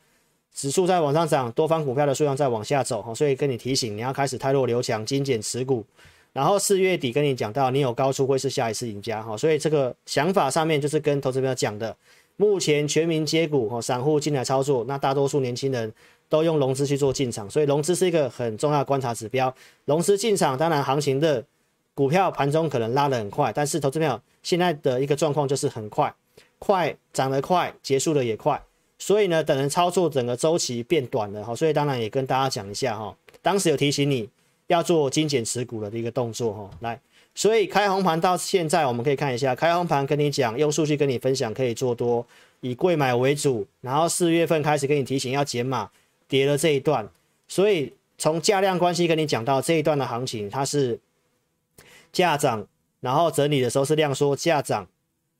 [0.56, 5.84] 指数在往上涨，多方股票的数量在往下走哈，所以跟你提醒，你要开始汰弱留强，精简持股。
[6.32, 11.94] 然后四月底跟你讲到，你有高出会是下一次赢家哈，所以这个想法上面就是跟投资朋友讲的，
[12.36, 15.92] 目前全民皆股哈，散户进来操作，那大多数年轻人。
[16.28, 19.54] 都用融资去做进场，所以融资是一个很重要的观察指标。
[19.84, 21.40] 融资进场，当然行情的
[21.94, 26.12] 股票盘中可能拉得很快，但是投资朋友现在的一个状况就是很快，
[26.58, 28.60] 快涨得快，结束的也快。
[28.98, 34.28] 所以呢，等人操作整个周期变短了哈，所以当然也跟大家讲一下哈，当时有提醒你
[34.68, 36.70] 要做精简持股的一个动作哈。
[36.80, 36.98] 来，
[37.34, 42.26] 所以开红盘到现在，我们可以看一下开红盘，跟你讲，用数据跟你分享，可以做多，
[42.60, 43.66] 以贵买为主。
[43.82, 45.90] 然后四月份开始跟你提醒要减码，
[46.26, 47.08] 跌了这一段。
[47.46, 50.98] 所以从价量关系跟你讲到这一段的行情，它是
[52.12, 52.66] 价涨，
[53.00, 54.88] 然后整理的时候是量缩价涨，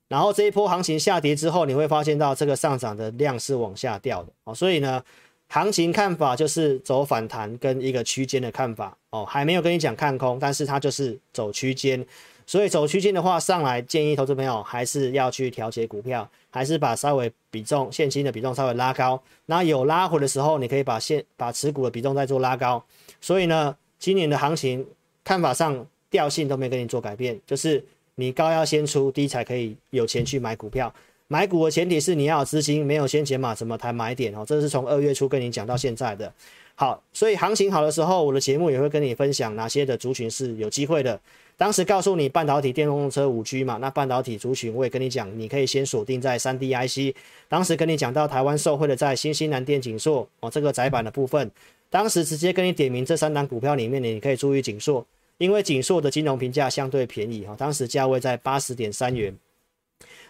[0.07, 4.53] 然后这一波行情下跌之后，你会发现到这个上涨的量是往下掉的哦。
[4.53, 5.03] 所以呢。
[5.49, 12.05] 行情看法就是走反弹跟一个区间的看法哦，还没有跟你讲看空，但是它就是走区间，
[12.45, 22.83] 所以走区间的话，上来建议投资朋友还是要去调节股票，还是把稍微比重现金的比重稍微拉高，那有拉回的时候，你可以把现把持股的比重再做拉高。
[23.21, 24.85] 所以呢，今年的行情
[25.23, 27.81] 看法上调性都没跟你做改变，就是
[28.19, 30.91] 你高要先出，低才可以有钱去买股票。
[31.27, 34.43] 买股的前提是你要有资金，没有先减码怎么谈买点哦？
[34.43, 36.33] 这是从二月初跟你讲到现在的。
[36.73, 41.19] 好，所以行情好的时候，我的节目也会跟你分享哪些的族群是有机会的。
[41.57, 47.15] 当时告诉你半导体、电动车、五 G 嘛，那半导体族群我也跟你讲，你可以先锁定在三 D IC。
[47.47, 51.51] 当时跟你讲到台湾受惠的在新西兰电、景硕哦，这个窄板的部分，
[51.89, 55.05] 当时直接跟你点名这三档股票里面，你可以注意景硕，
[55.37, 59.35] 因为景硕的金融评价相对便宜哈，当时价位在八十点三元。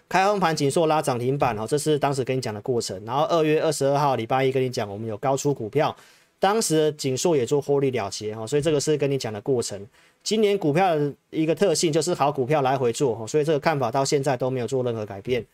[0.10, 3.04] 开红盘，景硕拉涨停板哦，这是当时跟你讲的过程。
[3.06, 5.93] 然后二月二十二号礼拜一跟你讲，我们有高出股票，
[6.39, 9.86] 当时景硕也做获利了结哈，所以这个是跟你讲的过程。
[10.24, 15.46] 今年股票的一个特性就是好股票来回做哈，所以这个看法到现在都没有做任何改变。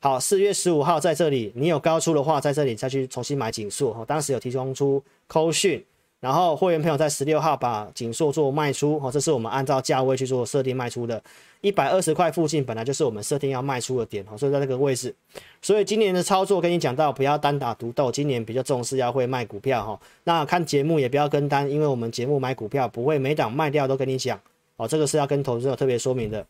[0.00, 5.82] 好，四月十五号在这里，你有高出的话，在这里再去重新买景硕哈，当时有提供出扣讯。
[6.22, 11.20] 然后会员朋友在十六号把景硕做卖出，哦，这是我们按照价位去做设定卖出的，
[11.62, 15.12] 一百二十块附近本来就是我们设定要卖出的点，哦，所以在这个位置，
[15.60, 24.40] 所以今年的操作跟你讲到不要单打独斗，今年比较重视要会卖股票，哈，那看节目也不要跟单，因为我们节目买股票不会每档卖掉都跟你讲，
[24.76, 26.46] 哦，这个是要跟投资者特别说明的。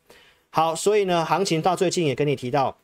[0.50, 2.76] 好，所以呢，行情到最近也跟你提到，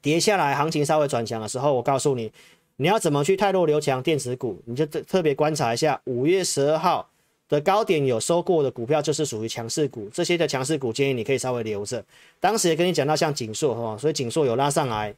[0.00, 2.32] 跌下来行情稍微转强的时候，我告诉你。
[2.78, 4.60] 你要怎么去汰弱留强电子股？
[4.66, 7.08] 你就特特别观察一下，五月十二号
[7.48, 10.10] 的高点有收过的股票，就是属于强势股。
[10.12, 12.04] 这些的强势股建议你可以稍微留着。
[12.38, 15.14] 当时也跟你讲到像景硕哈，所以景硕有拉上来。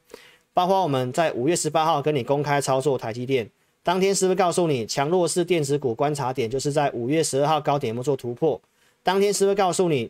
[0.55, 3.49] 包括我们在五月十八号跟你公开操作台积电，
[3.83, 8.61] 当天是不是告诉你强弱势电子股观察点就是在五月十二号高点有没有做突破？
[9.03, 10.09] 当天是不是告诉你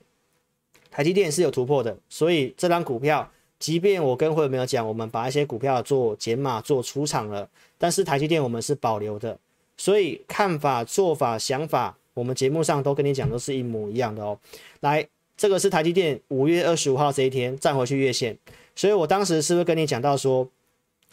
[0.91, 1.97] 台积电是有突破的？
[2.11, 3.31] 所以这张股票。
[3.59, 9.37] 即便我跟会员没有讲，我们把一些股票做减码、做出场了，但是台积电我们是保留的，
[9.77, 14.39] 所以看法、做法、想法，我们节目上都跟你讲都是一模一样的哦。
[14.81, 15.05] 来，
[15.37, 18.39] 这个是台积电五月二十五号这一天站回去月线，
[18.77, 20.49] 所以我当时是不是跟你讲到说，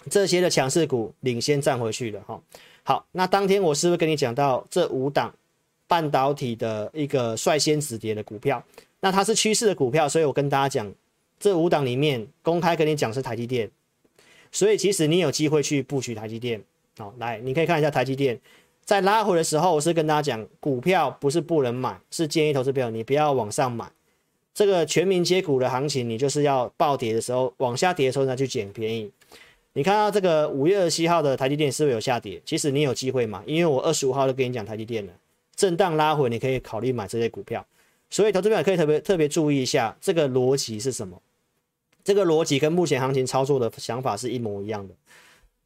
[0.10, 2.40] 这些的强势股领先站回去了哈？
[2.84, 5.34] 好，那当天我是不是跟你讲到这五档
[5.88, 8.64] 半导体的一个率先止跌的股票？
[9.00, 10.94] 那它是趋势的股票，所以我跟大家讲。
[11.46, 13.70] 这五档里面公开跟你讲是台积电，
[14.52, 16.60] 所以其实你有机会去布局台积电。
[16.98, 18.40] 好，来你可以看一下台积电
[18.84, 23.88] 在拉回的时候，我是跟大家讲，股票不是不能买，是建议投资朋友你不要往上买。
[24.56, 29.12] 这个全民皆股的行情，你就是要暴跌的时候，往下跌的时候再去捡便宜。
[29.74, 32.42] 你看到这个五月二十七号的台积电是不是有下跌？
[32.44, 35.14] 其实你有机会买，因为我二十五号就跟你讲台积电了，
[35.56, 37.64] 震荡拉回你可以考虑买这些股票。
[38.10, 41.22] 所以投资朋友可以特别特别注意一下这个逻辑是什么。
[42.06, 44.94] 这个逻辑跟目前行情操作的想法是一模一样的。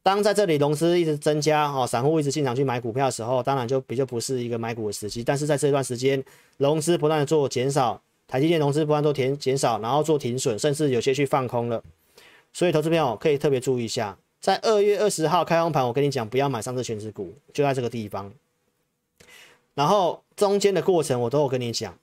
[0.01, 5.21] 当在这里融资一直增加，哦，散户一直进场去买股票的时候，当然就比较不是一个买股的时机。
[5.21, 6.23] 但是在这段时间，
[6.55, 11.83] 融资不断的做减少，台积电融资不断做停减少，然后做停损，甚至有些去放空了。
[12.53, 18.31] 所以投资朋友可以特别注意一下，在二月二十号开红盘，我跟你讲不要买上市权值股，就在这个地方。
[19.75, 21.93] 然后中间的过程我都有跟你讲，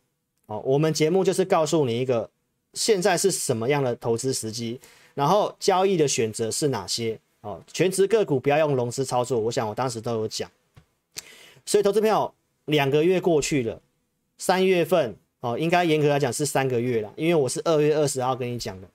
[0.44, 2.28] 哦，我们节目就是告诉你一个。
[2.76, 4.78] 现在是什么样的投资时机？
[5.14, 7.18] 然后交易的选择是哪些？
[7.40, 9.40] 哦，全值个股不要用融资操作。
[9.40, 10.48] 我想我当时都有讲。
[11.64, 12.32] 所以投资朋友，
[12.66, 13.80] 两个月过去了，
[14.36, 18.86] 三月份哦，应该严格来讲是三个月了，因为我是二月二十号跟你讲的，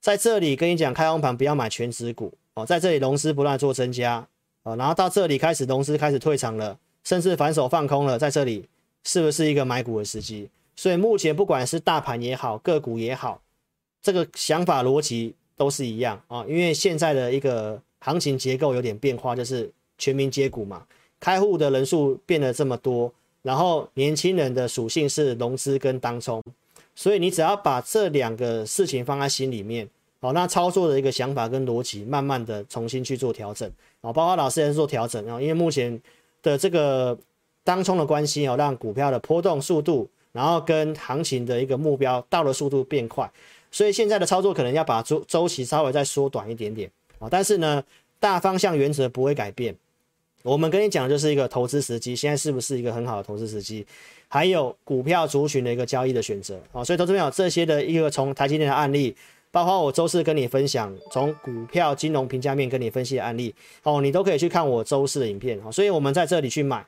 [0.00, 4.26] 在这里跟你讲开红盘不要买全值股哦，在这里融资不断做增加
[4.62, 8.66] 哦，然后到这里开始融资开始退场了，甚至反手放空了，在这里
[9.04, 10.48] 是不是一个买股的时机？
[10.78, 13.42] 所以目前不管是大盘也好，个股也好，
[14.00, 16.44] 这个想法逻辑都是一样啊。
[16.46, 19.68] 因为现在的一个行情结构有点变化，就是
[19.98, 20.86] 全民接股嘛，
[21.18, 23.12] 开户的人数变得这么多，
[23.42, 26.40] 然后年轻人的属性是融资跟当冲，
[26.94, 29.88] 所以你只要把这两个事情放在心里面，
[30.20, 33.68] 好，那操作的一个想法跟逻辑，慢慢的重新去做调整
[34.00, 36.00] 啊，包括老师也是做调整啊，因为目前
[36.40, 37.18] 的这个
[37.64, 40.08] 当冲的关系哦，让股票的波动速度。
[40.38, 43.28] 然后跟行情的一个目标到的速度变快，
[43.72, 47.82] 所以现在的操作可能要把周周期稍微再缩短一点点啊，但是呢，
[48.20, 49.74] 大方向原则不会改变。
[50.44, 53.84] 我们跟你讲的就是一个投资时机，现在是不是一个很好的投资时机？
[54.28, 59.16] 还有股票族群的一个交易的选择啊，所以投资朋友这些的一个从台积电的案例，
[59.50, 66.86] 包括我周四跟你分享从股票金融评价面跟你分析的案例哦，你都可以去看我周四的影片啊，所以我们在这里去买。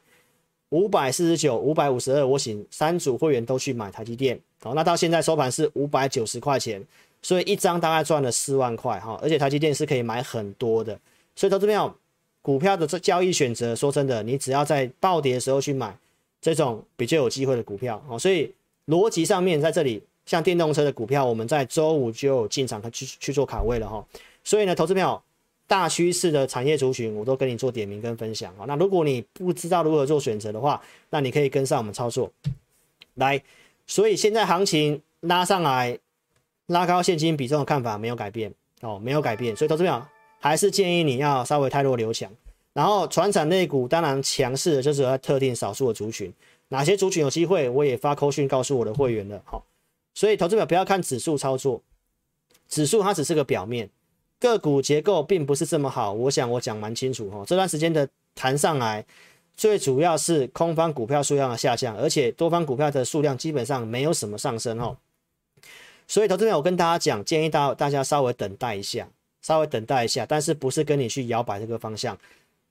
[0.70, 6.82] 五百四十九、五百五十二，我请三组会员都去买台积电，好，那到现在收盘是五百九十块钱，
[7.22, 10.98] 所以一张大概赚了四万块哈，而且台积电是可以买很多的，
[11.34, 11.92] 所以投资朋友，
[12.40, 15.96] 股票的这交易选择，说真的，你只要在暴跌的时候去买
[16.40, 18.52] 这种比较有机会的股票，好，所以
[18.86, 24.06] 逻辑上面在这里，像电动车的股票，我们在周五就有进场去去做卡位了哈，
[24.44, 25.20] 所以呢，投资朋友。
[25.70, 28.64] 大趋势的产业族群，我都跟你做点名跟分享啊。
[28.66, 32.28] 那如果你不知道如何做选择的话，那你可以跟上我们操作。
[33.14, 33.40] 来，
[33.86, 35.96] 所以现在行情拉上来，
[36.66, 39.54] 拉高现金比重的看法没有改变哦，没有改变。
[39.54, 40.06] 所以投资者
[40.40, 42.28] 还是建议你要稍微汰弱留强。
[42.72, 46.32] 然后，传产类股当然强势的就是特定少数的族群，
[46.70, 49.40] 哪些族群有机会，我也发扣讯告诉我的会员了。
[49.44, 49.64] 好，
[50.14, 51.80] 所以投资者不要看指数操作，
[52.68, 53.88] 指数它只是个表面。
[54.40, 57.44] 个股结构并不是这么好，我想我讲蛮清楚哈。
[57.46, 59.04] 这段时间的弹上来，
[59.54, 64.96] 最主要是空方股票数量的下降，而且多方股票的数量基本上没有什么上升哈。
[66.08, 69.06] 所以投资者，我跟大家讲，建议到大家稍微等待一下，
[69.42, 72.18] 稍微等待一下，但是不是跟你去摇摆这个方向。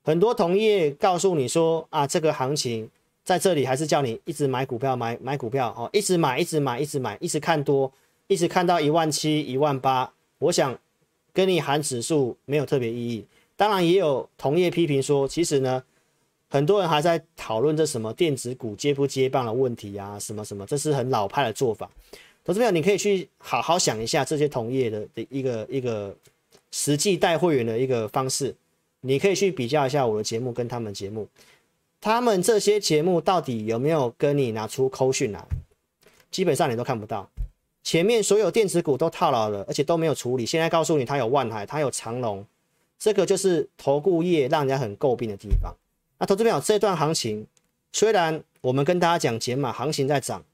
[0.02, 2.90] 很多同业告诉你说啊，这个行情
[3.22, 7.92] 在这里还是叫你一直买股票，买买股票哦，一直买，一直买，一直买，一直看多，
[8.26, 10.76] 一直看到一万七、一万八，我想。
[11.32, 13.24] 跟你喊指数没有特别意义，
[13.56, 15.82] 当然也有同业批评说，其实呢，
[16.48, 21.90] 很多人还在讨论这什么电子股接不接棒的问题啊，什么什么，这是很老派的做法。
[22.44, 26.16] 投资朋友，你可以去好好想一下这些同业的的一个一个
[26.70, 28.54] 实际带会员的一个方式，
[29.02, 31.28] 你可以去比较一下我的节目跟他们节目，
[32.00, 35.44] 他们这些节目到底有没有跟你拿出扣讯来？
[36.30, 37.28] 基本上你都看不到。
[37.82, 40.44] 前面所有电子股都套牢了，而且都没有处理。
[40.44, 42.44] 现在告诉你，它有万海，它有长龙，
[42.98, 45.74] 这个就是投顾业让人家很诟病的地方。
[46.18, 47.46] 那投资朋友，这段行情
[47.92, 50.44] 虽然我们跟大家讲减码，行情在涨，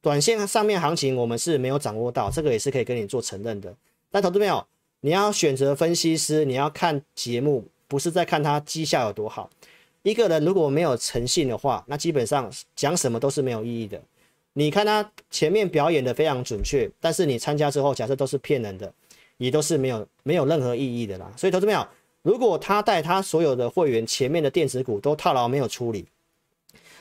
[0.00, 3.74] 短线上面行情我们是没有掌握到，这个也是可以跟你做承认的。
[4.10, 4.64] 但投资朋友，
[5.00, 9.50] 你要选择分析师，你要看节目，不是在看他绩效有多好。
[10.02, 14.00] 一个人如果没有诚信的话，那基本上讲什么都是没有意义的。
[14.58, 18.90] 你看他前面表演的非常准确，但是你参加之后，假设都是骗人的，
[19.36, 21.30] 也都是没有没有任何意义的啦。
[21.36, 21.86] 所以投资朋友，
[22.22, 26.06] 如果他带他所有的会员前面的电子股都套牢没有处理，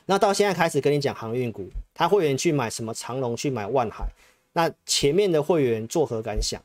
[0.05, 4.05] 那到现在开始跟你讲航运股，他会员去买什么长荣去买万海，
[4.51, 6.61] 那前面的会员作何感想？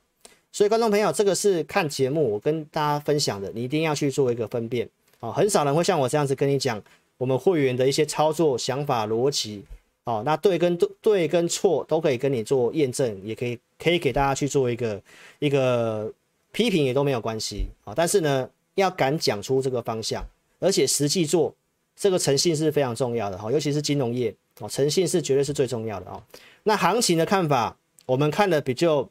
[0.51, 4.89] 所以观众朋友，这个是看节目我跟大家分享的，你一定要去做一个分辨
[5.21, 5.31] 啊。
[5.31, 6.83] 很少人会像我这样子跟你讲
[7.17, 9.63] 我们会员的一些操作想法逻辑。
[10.05, 15.01] 哦，那对跟对跟错都可以跟你做验证，也可以可以给大家去做一个
[15.39, 16.11] 一个
[16.53, 17.93] 批评，也都没有关系啊。
[17.95, 20.25] 但是呢，要敢讲出这个方向，
[20.59, 21.55] 而且实际做，
[21.95, 23.53] 这个诚信是非常重要的哈。
[23.53, 26.21] 尤其是金融业哦，诚信是绝对是最重要的哦。
[26.65, 27.77] 那行情的看法，
[28.07, 29.09] 我们看的比较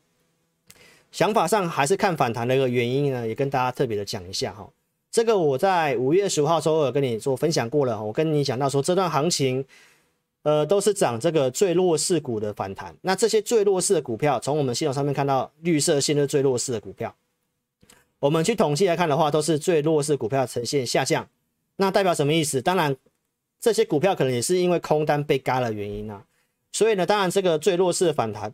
[1.11, 4.67] 想法上还是看反弹的一个原因呢，也跟大家特别的讲一下哈。
[5.11, 9.63] 这个我在五月十五号周二跟你做分享过了，我跟你讲到说这段行情。
[10.43, 12.95] 呃，都是涨这个最弱势股的反弹。
[13.01, 17.13] 那这些最弱势的股票，从我们系统上面看到，绿色线是最弱势的股票。
[18.19, 21.27] 我们去统计来看的话，都是最弱势股票呈现下降。
[21.75, 22.61] 那代表什么意思？
[22.61, 22.95] 当然，
[23.59, 26.23] 这些股票可能也是因为空单被嘎的原因啊。
[26.71, 28.53] 所以呢，当然这个最弱势的反弹，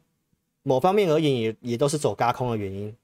[0.63, 2.95] 某方面而言也也都是走嘎空的原因。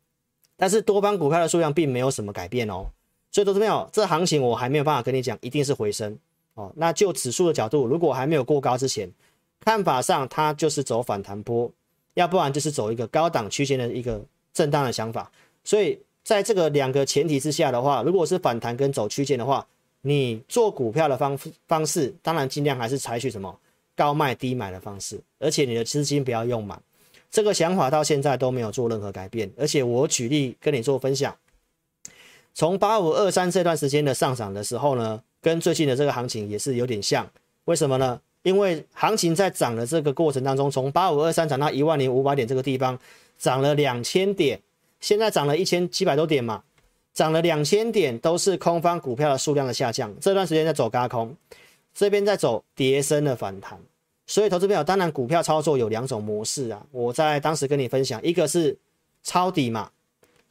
[0.58, 2.88] 但是多方股票的数量并没有什么改变哦。
[3.32, 6.18] 所以投资朋友，这行情我还没有办法跟你讲，一定是回升。
[6.62, 9.10] 哦，那就指数的角度，如果还没有过高之前，
[9.62, 11.72] 看法上它就是走反弹波，
[12.14, 14.22] 要不然就是走一个高档区间的一个
[14.54, 15.32] 震荡的想法。
[15.64, 19.66] 所以在这个两个前提之下的话，如果是反弹跟走区间的话，
[20.02, 21.38] 你做股票的方
[21.68, 23.56] 方式，当然尽量还是采取什么
[23.96, 26.82] 高卖低买的方式，而且你的资金不要用满。
[27.30, 31.36] 这个想法到现在都没有做任何改变，而且我举例跟你做分享，
[32.54, 35.22] 从八五二三这段时间的上涨的时候呢。
[35.42, 37.28] 跟最近的这个行情也是有点像，
[37.66, 38.20] 为什么呢？
[38.44, 42.98] 因为行情在涨的这个过程当中，从八五二三涨到一万零五百点这个地方，
[43.38, 44.60] 涨了两千点，
[45.00, 46.64] 现在涨了一千七百多点嘛，
[47.14, 51.36] 涨了两千点都是空方股票的数量的下降，这段时间在走轧空，
[51.94, 53.80] 这边在走跌升的反弹，
[54.26, 58.76] 所以投资朋友，当然股票操作有两种模式啊，我在当时跟你分享，一个是
[59.22, 59.92] 抄底嘛，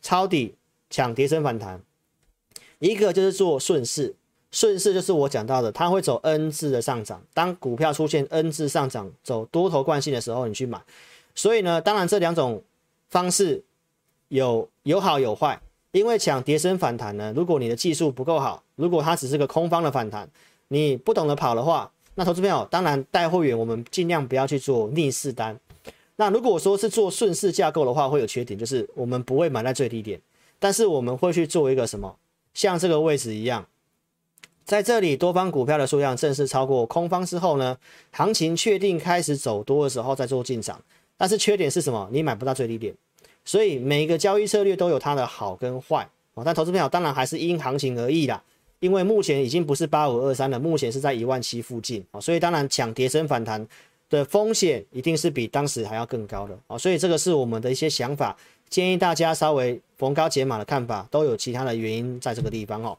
[0.01, 0.55] 抄底
[0.91, 1.81] 抢跌升反弹，
[2.79, 4.15] 一个就是做顺势，
[4.51, 10.81] 顺势就是我讲到的，它会走 N 字的上涨，当股票出现 N 字上涨，走多头惯性的时候，你去买。
[11.35, 12.63] 所以呢，当然这两种
[13.09, 13.63] 方式
[14.29, 15.61] 有有好有坏，
[15.93, 20.29] 因为抢跌升反弹呢，如果你的技术不够好，如果它只是个空方的反弹，
[20.69, 21.91] 你不懂得跑的话。
[22.17, 25.59] 那投资朋友，当然带会员，我们尽量不要去做逆势单。
[26.17, 30.21] 那如果说是做顺势架构的话，会有缺点，就是我们不会买在最低点，
[30.59, 32.15] 但是我们会去做一个什么，
[32.53, 33.67] 像这个位置一样，
[34.71, 37.77] 在这里多方股票的数量正式超过空方之后呢，
[38.13, 40.81] 行情确定开始走多的时候再做进场。
[41.17, 42.09] 但是缺点是什么？
[42.13, 42.95] 你买不到最低点。
[43.45, 46.45] 所以每一个交易策略都有它的好跟坏哦。
[46.45, 48.41] 但投资朋友当然还是因行情而异啦。
[48.79, 53.67] 因为目前已经不是八五二三了，目前是在一万七附近啊，所以当然抢跌升反弹
[54.09, 58.37] 的风险一定是比当时还要更高的啊，所以这个是我们的一些想法，
[58.69, 62.97] 建议大家稍微逢高解码的看法，都有其他的原因在这个地方哦。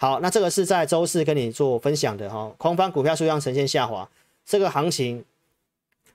[0.00, 4.08] 好，那这个是在周四跟你做分享的哈，空方股票数量呈现下滑，
[4.46, 5.24] 这个行情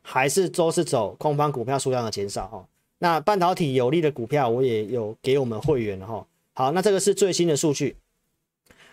[0.01, 2.65] 还是周四走空方股票数量的减少哈。
[2.99, 6.25] 那半导体有利的股票我也有给我们会员哈。
[6.53, 7.97] 好，那这个是最新的数据。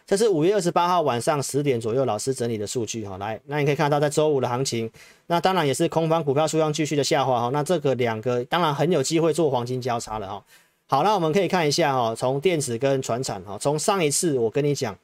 [0.07, 3.17] 这是五月二十八号晚上十点左右，老师整理的数据哈。
[3.19, 4.91] 来，那你可以看到，在周五的行情，
[5.29, 7.51] 那当然也是空方股票数量继续的下滑哈。
[7.53, 10.45] 那这个两个当然很有机会做黄金交叉了哈。
[10.91, 14.99] 好，那我们可以看一下哈，从电子跟船产哈，从上一次我跟你讲，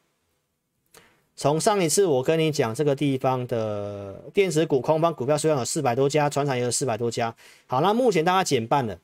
[1.36, 7.32] 从上一次我跟你讲这个地方的电子股空方股票数量有四百多家，船产也有四百多家。
[7.68, 8.98] 好，那目前大家减半了，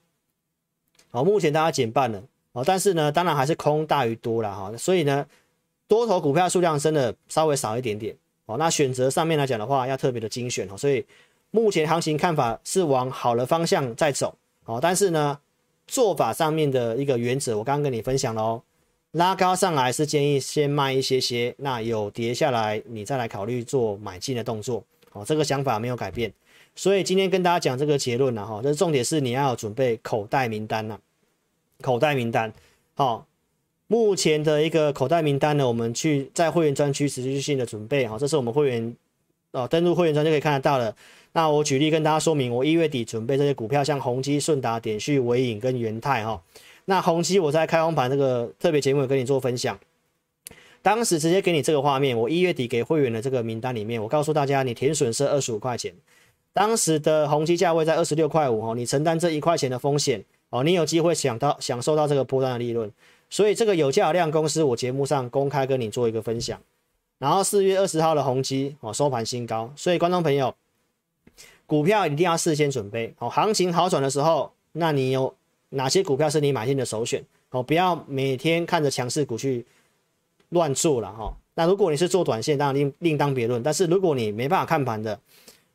[1.13, 2.21] 哦，目前大家减半了，
[2.51, 5.25] 哦，但是呢，当然还是空大于多了哈，所以呢。
[5.89, 8.17] 多头股票数量真的稍微少一点点
[8.47, 10.77] 哦，那选择上面来讲的话，要特别的精选哦。
[10.77, 11.05] 所以
[11.51, 15.39] 目前行情看法是往好的方向在走哦，但是呢，
[15.93, 18.63] 做法上面的一个原则，我刚刚跟你分享了哦，
[19.11, 24.83] 拉高上来是建议先卖一些些，那有跌下来你再来考虑做买进的动作
[25.13, 26.33] 哦，这个想法没有改变。
[26.75, 30.99] 所以今天跟大家讲这个结论了哈，这重点是你要准备口袋名单呐，
[31.83, 32.51] 口袋名单
[32.95, 33.27] 好。
[33.87, 38.97] 目前的一个口袋名单呢，我们去在会员专区持续性的准备哈，这是我们会员
[39.51, 40.97] 哦，登录会员专就可以看得到了。
[41.33, 46.43] 那我举例跟大家说明，我一月底准备这些股票，像宏基、顺达、点序、纬颖跟元泰哈。
[46.85, 49.79] 那宏基我在开红盘这个特别节目有跟你做分享，
[50.83, 55.95] 当时直接给你这个画面，我一月底给会员的这个名单里面，我告诉大家，你停损是二十五块钱，
[56.53, 62.93] 当时的宏基价位在二十六块五哈，你承担这一块钱的风险哦，你有机会享到享受到这个波段的利润。
[63.31, 66.61] 所以这个有价有量公司，我节目上公开跟你做一个分享。
[67.19, 69.73] 然后四月二十号的宏基哦，收盘新高。
[69.77, 70.55] 所以观众朋友，
[71.73, 73.31] 股票一定要事先准备哦。
[73.31, 75.35] 行情好转的时候，那你有
[75.71, 77.63] 哪些股票是你买进的首选哦？
[77.63, 79.65] 不要每天看着强势股去
[80.51, 81.35] 乱做了哈。
[81.55, 83.63] 那如果你是做短线，当然另另当别论。
[83.63, 85.19] 但是如果你没办法看盘的，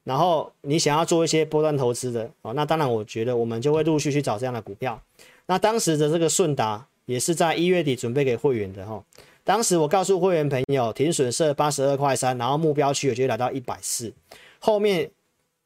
[0.04, 5.02] 然后你想要做一些波段投资的哦，那当然我觉得我们就会陆续去找这样的股票。
[5.48, 6.86] 那当时的这个顺达。
[7.08, 9.02] 也是在一月底准备给会员的哈，
[9.46, 14.14] 当时我告诉会员朋友停损设八十二块三，然后目标区我就来到一百四，
[14.60, 15.10] 后面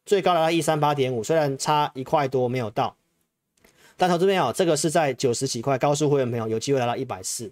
[0.05, 2.95] 最高来到一三八点五，虽然差一块多没有到，
[3.97, 7.51] 但投资朋友这个是在九十几块，高速会员朋友有机会来到一百四，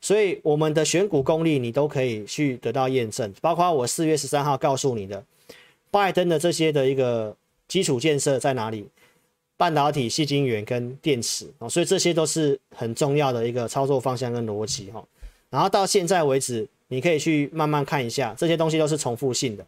[0.00, 5.24] 所以我们的选股功力你都可以去得到验证，包括我四月十三号告诉你的
[5.90, 7.36] 拜登的这些的一个
[7.66, 8.88] 基础建设在哪里。
[9.58, 15.04] 半导体、细晶圆跟电池哦，所以这些都是很重要的一个操作方向跟逻辑哈。
[15.50, 19.66] 然后到现在为止，你可以去慢慢看一下，这些东西都是重复性的。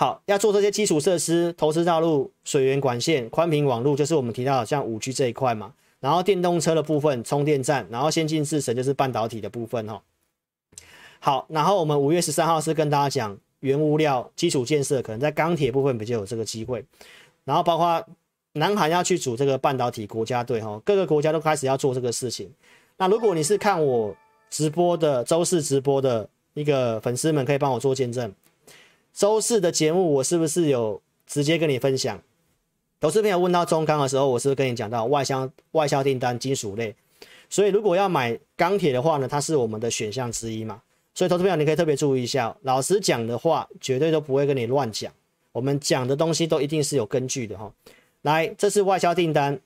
[0.00, 5.74] 好，要做这些基础设施、投资道路、水源管线、宽频网络，就是我们提到的像五 G 这一块嘛。
[5.98, 10.00] 然后电动车的部分，充电站，然后先进制程就是半导体的部分哈。
[11.18, 16.82] 好，然后我们五月十三号是跟大家讲原物料基础建设，可能在钢铁部分比较有这个机会，
[17.44, 18.02] 然后包括。
[18.54, 22.50] 南韩要去组这个半导体国家队，哈，各个国家都开始要做这个事情。
[22.96, 24.12] 那如果你是看我
[24.48, 28.32] 直播的周四直播的一个粉丝们，可以帮我做见证。
[29.12, 32.20] 周四的节目我是不是有直接跟你分享？
[33.00, 36.94] 投资朋友问到中钢的时候，我是不是跟你讲到外销外销订单金属类？
[37.48, 40.80] 所以如果要买钢铁的话呢，它是我们的选项之一嘛。
[41.14, 45.12] 所以投资朋友你可以特别注意一下，老师讲的话绝对都不会跟你乱讲，
[45.52, 47.72] 我们讲的东西都一定是有根据的哈。
[48.22, 49.58] 来，这是外销订单，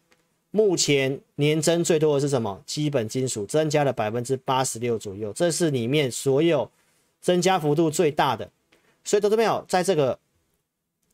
[0.51, 2.61] 目前年增最多的是什么？
[2.65, 6.71] 基本金属增加了百分之八十六左右，这是里面所有
[7.21, 8.49] 增加幅度最大的。
[9.05, 10.19] 所以，投资朋友，在这个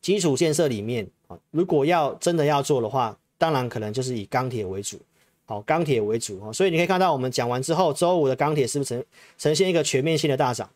[0.01, 4.97] 基础建设里面啊，如果要真的要做的话，当然可能就是以钢铁为主，
[5.45, 6.51] 好，钢铁为主啊。
[6.53, 9.05] 所以你可以看到，我们讲完之后，周五的钢铁是不是呈
[9.37, 10.69] 呈现一个全面性的大涨？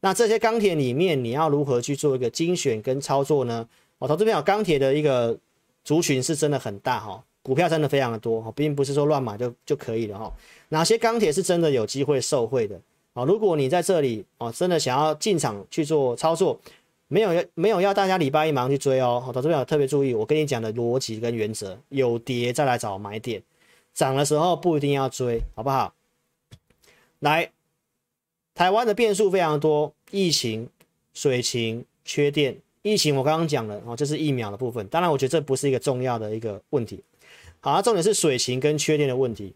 [0.00, 3.66] 那这些钢铁里面，你要如何去做一个精选跟操作呢？
[3.98, 5.36] 哦，投资朋友，钢铁的一个
[5.82, 10.32] 族群是真的很大哈，股票真的非常的多哈，并不是说乱买就就可以了哈。
[10.68, 12.80] 哪些钢铁是真的有机会受惠的？
[13.14, 16.60] 啊，如果你在这里哦，真的想要进场去做操作，
[17.08, 19.20] 没有要没有要大家礼拜一忙去追哦。
[19.24, 23.42] 好，投资朋友特别注意，我跟你讲的逻辑跟原则，有跌再来找买点，
[23.92, 25.92] 涨的时候不一定要追，好不好？
[27.18, 27.50] 来，
[28.54, 30.68] 台湾的变数非常多，疫情、
[31.12, 32.56] 水情、缺电。
[32.82, 37.02] 疫情我刚刚讲了哦，这是疫苗的部分，当然我觉得这不是一个重要的一个问题。
[37.58, 39.54] 好，那重点是水情跟缺电的问题。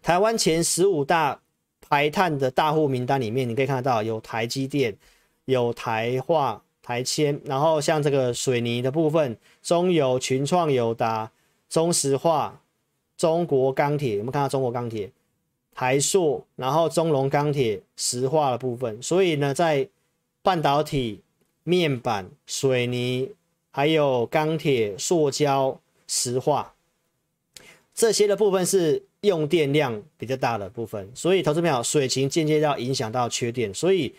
[0.00, 1.41] 台湾前十五大。
[1.92, 4.96] 排碳的大户名单里面，你可以看得到有台积电、
[5.44, 11.30] 有台化、台铅，然后像这个水泥的部分，中油、群创、友达、
[11.68, 12.58] 中石化、
[13.18, 15.12] 中国钢铁，有没有看到中国钢铁、
[15.74, 19.02] 台塑，然后中龙钢铁、石化的部分。
[19.02, 19.86] 所以呢，在
[20.42, 21.20] 半导体、
[21.62, 23.32] 面板、水泥，
[23.70, 25.78] 还有钢铁、塑胶、
[26.08, 26.72] 石化
[27.94, 29.02] 这些的部分是。
[29.22, 34.12] 用电量比较大的部分，所以投资朋友，水情间接要影响到缺电，所以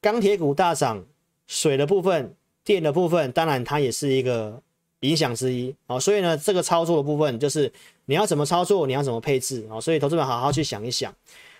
[0.00, 1.04] 钢铁股大涨，
[1.46, 2.34] 水的部分、
[2.64, 4.60] 电的部分，当然它也是一个
[5.00, 5.98] 影响之一哦。
[5.98, 7.72] 所以呢，这个操作的部分就是
[8.06, 9.80] 你要怎么操作，你要怎么配置哦。
[9.80, 11.14] 所以投资朋友好好去想一想。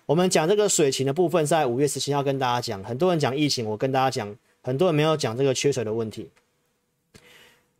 [0.04, 6.28] 我们讲这个水情的部分，在五月十七号跟大家讲，很多人讲疫情，我跟大家讲，很多人没有讲这个缺水的问题。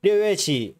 [0.01, 0.77] 六月起。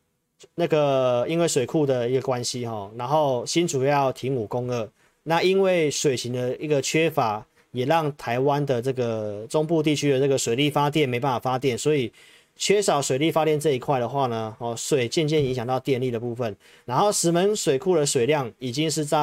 [0.55, 4.89] 那个因为水库的一个关系哈，然后新竹要停五供二，
[5.25, 12.13] 那因为水情的一个缺乏，也让台湾的这个中部地区的这个水力发电没办法发电，所以
[12.57, 19.19] 缺少水力发电这一块的话呢，哦，水渐渐影响到电力的部分，然后石门水库的水量已经是在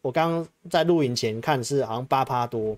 [0.00, 2.76] 我刚刚在录影前看是好像八趴多，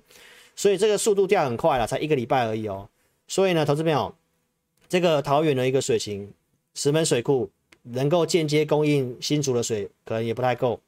[0.55, 2.89] 所以这个速度掉很快了，才一个礼拜而已哦，
[3.27, 4.15] 所以呢，投资朋友，
[4.89, 6.31] 这个桃园的一个水情
[6.75, 7.51] 石门水库。
[7.85, 10.81] 能够间接供应新竹的水，可能也不太够。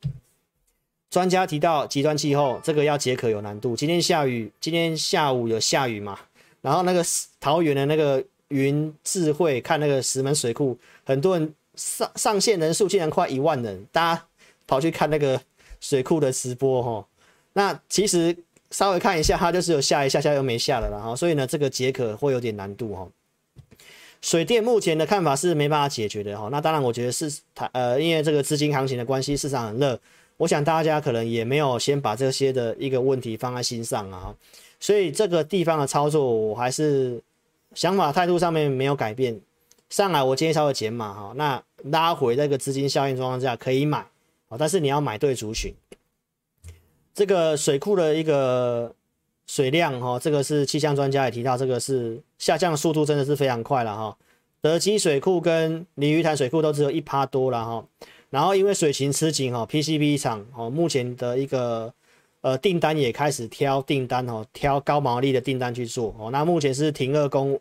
[1.09, 3.77] 专家提到极端气候，这个要解渴有难度。
[3.77, 6.19] 今天下雨，今天下午有下雨嘛？
[6.61, 7.03] 然后那个
[7.39, 14.25] 桃园的那个云智慧看那个石门水库，很多人上上线人数竟然快一万人，大家
[14.67, 15.41] 跑去看那个
[15.81, 17.07] 水库的直播哈。
[17.53, 18.37] 那其实
[18.73, 23.09] 稍微看一下，它就是有下一下下又没下了，然后所以呢，这个解渴会有点难度哈。
[24.23, 29.99] 水电目前的看法是没办法解决的哈，那当然我觉得是它呃，因为这个资金行情的关系，市场很热，
[30.37, 34.35] 我想大家可能也没有先把这些的一个问题放在心上啊，
[34.81, 37.23] 所以这个地方的操作我还是
[37.75, 39.41] 想法态度上面没有改变，
[39.91, 43.99] 上来我今天稍微减码哈，那拉回那个资金效应状况下可以买
[44.49, 45.73] 啊，但是你要买对族群，
[47.15, 48.95] 这个水库的一个。
[49.47, 54.17] 水量哈，这个是气象专家也提到，这个是下降的速度真的是非常快了哈。
[54.61, 57.85] 德基水库跟鲤鱼潭水库都只有一趴多了哈。
[58.31, 61.95] 然后因为水情吃紧哈，PCB 厂哦目前的一个
[62.41, 66.31] 呃订单也开始挑订单哦，挑高毛利的订单去做哦。
[66.33, 67.59] 那目前是停二供，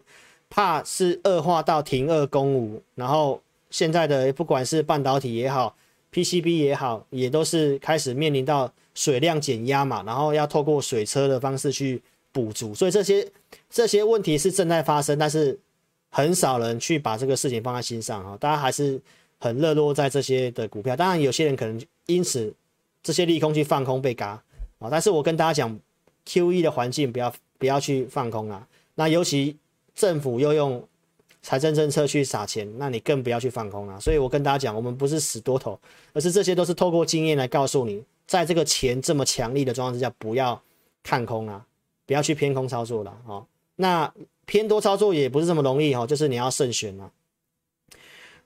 [0.49, 2.81] 怕是恶化到停二供五。
[2.95, 5.75] 然后现在的不管是半导体也好
[6.11, 8.73] ，PCB 也好，也都是开始面临到。
[8.95, 13.29] 水量减压嘛，然后要透过水车的方式去补足，所以这些
[13.69, 15.57] 这些问题是正在发生，但是
[16.09, 18.99] 很少人去把这个事情放在心上啊，大家还是
[19.37, 22.51] 很热络在这些的股票，当然有些人可能因此
[23.03, 24.41] 这些利空去放空被嘎
[24.79, 25.79] 啊，但是我跟大家讲
[26.25, 28.65] ，QE 的环境不要不要去放空啊，
[28.95, 29.57] 那尤其
[29.93, 30.81] 政府又用
[31.41, 35.77] 财政政策去撒钱，那你更不要去放空啊，所以我跟大家讲，我们不是死多头，
[36.13, 38.01] 而是这些都是透过经验来告诉你。
[38.27, 40.61] 在这个钱这么强力的状况之下，不要
[41.03, 41.65] 看空啊，
[42.05, 43.45] 不要去偏空操作了哦。
[43.75, 44.11] 那
[44.45, 47.09] 偏多操作也不是这么容易哈，就是你要慎选啊。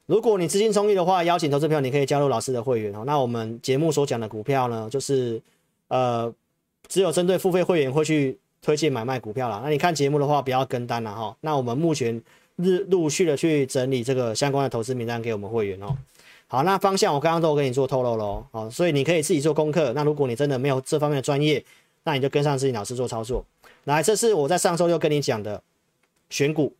[0.05, 3.03] 如果你资金充裕的话，邀请投资票你可以加入老师的会员哦。
[3.05, 5.39] 那我们节目所讲的股票呢，就是
[5.87, 6.33] 呃，
[6.87, 9.61] 只有针对付费会员会去推荐买卖股票了。
[9.63, 11.37] 那你看节目的话，不要跟单了哈。
[11.41, 12.19] 那我们目前
[12.55, 15.95] 日陆续的去整理这个相关的投资名单给我们会员哦。
[16.51, 19.93] 好，那方向我刚刚都跟你做透露喽，好，所以你可以自己做功课。
[19.93, 21.63] 那如果你真的没有这方面的专业，
[22.05, 23.45] 那你就跟上自己老师做操作。
[23.83, 25.61] 来，这是我在上周六跟你讲的
[26.31, 26.75] 选股，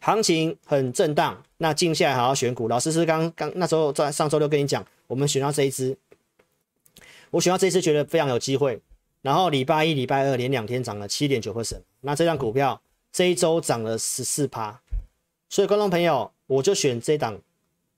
[0.00, 2.68] 行情很震荡，那静下来好好选股。
[2.68, 5.98] 老师是刚刚那时候在上周六跟你讲，我们选到这一支，
[7.32, 8.80] 我选到这一支觉得非常有机会。
[9.22, 14.80] 然后礼拜一、礼拜二连两天涨了七点九%，那这张股票这一周涨了十四趴。
[15.48, 17.36] 所以观众朋友，我就选这档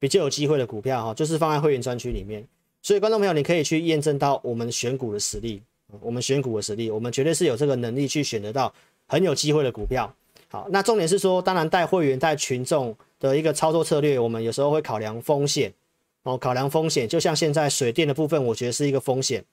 [0.00, 2.44] 比较有机会的股票哈，就是放在会员专区里面。
[2.82, 5.62] 所以观众朋友，你可以去验证到我们选股的实力，
[6.00, 8.72] 我们选股的实力，我们绝对是有这个能力去选得到
[9.06, 10.12] 很有机会的股票。
[10.48, 15.72] 好，那重点是说，当然带会员带群众的一个操作策略，我们有时候会考量风险
[16.22, 19.44] 哦，考量风险，就像现在水电的部分，我觉得是一个风险。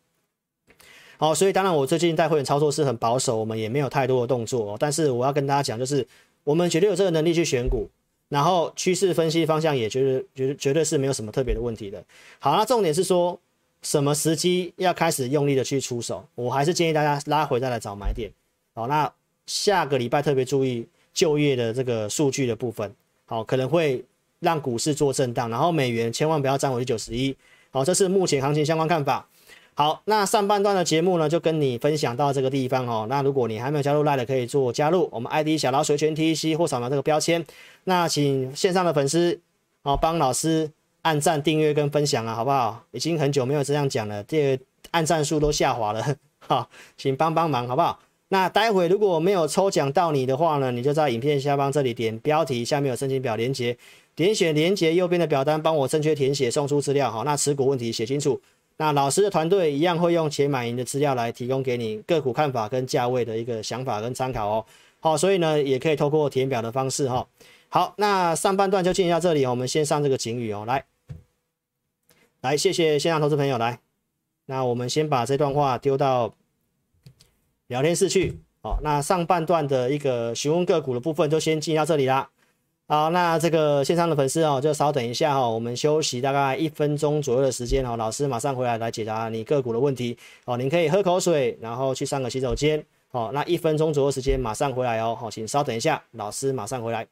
[1.17, 4.77] 好，所以当然我最近带会员操作是很保守，我们也没有太多的动作哦。
[4.79, 6.07] 但是我要跟大家讲，就是
[6.45, 7.89] 我们绝对有这个能力去选股。
[8.29, 12.03] 然后趋势分析方向也觉得绝绝对是没有什么特别的问题的。
[12.39, 13.39] 好，那重点是说
[13.81, 16.27] 什么时机要开始用力的去出手？
[16.35, 18.29] 我还是建议大家拉回再来找买点。
[18.73, 19.11] 好，那
[19.45, 22.93] 下个礼拜特别注意就业的这个数据的部分，
[23.25, 24.03] 好，可能会
[24.39, 27.35] 让股市做震荡，然后美元千万不要站回去九十一。
[27.71, 29.27] 好，这是目前行情相关看法。
[29.79, 33.05] 好，那上半段的节目呢，就跟你分享到这个地方哦。
[33.07, 35.07] 那如果你还没有加入 LINE 的，可以做加入。
[35.11, 37.45] 我们 ID 小老鼠全 TC 或扫描这个标签。
[37.83, 39.39] 那请线上的粉丝
[39.83, 40.71] 哦，帮老师
[41.03, 42.81] 按赞、订阅跟分享啊，好不好？
[42.89, 46.03] 已经很久没有这样讲了，这个按赞数都下滑了，
[46.47, 46.67] 好，
[46.97, 47.99] 请帮帮忙，好不好？
[48.29, 53.77] 那待会如果没有抽奖到你的话呢，你就在影片下方这里点标题，下面有申请表连接，
[54.15, 57.11] 点选连接右边的表单，帮我正确填写，送出资料。
[57.11, 58.41] 好，那持股问题写清楚。
[58.77, 64.65] 那老师的团队一样会用钱买赢的资料来提供给你个股看法跟价位的一个想法跟参考哦。
[64.99, 67.27] 好，所以呢也可以透过填表的方式哈。
[67.69, 70.63] 好，那上半段就进行到这里，我们先上这个警语哦。
[70.65, 70.85] 来，
[72.41, 73.79] 来，谢谢线上投资朋友来。
[74.45, 76.33] 那我们先把这段话丢到
[77.67, 78.39] 聊天室去。
[78.61, 82.29] 好，那上半段的一个询问个股的部分就先进到这里啦。
[82.89, 90.55] 好，那这个线上的粉丝哦，就稍等一下哈，我们休息大概一分钟左右的时间哦，老师马上回来来解答你个股的问题哦。
[90.55, 92.81] 您可以喝口水，然后去上个洗手间
[93.11, 93.29] 哦。
[93.33, 97.05] 那一分钟左右时间马上回来哦，好，请稍等一下，老师马上回来。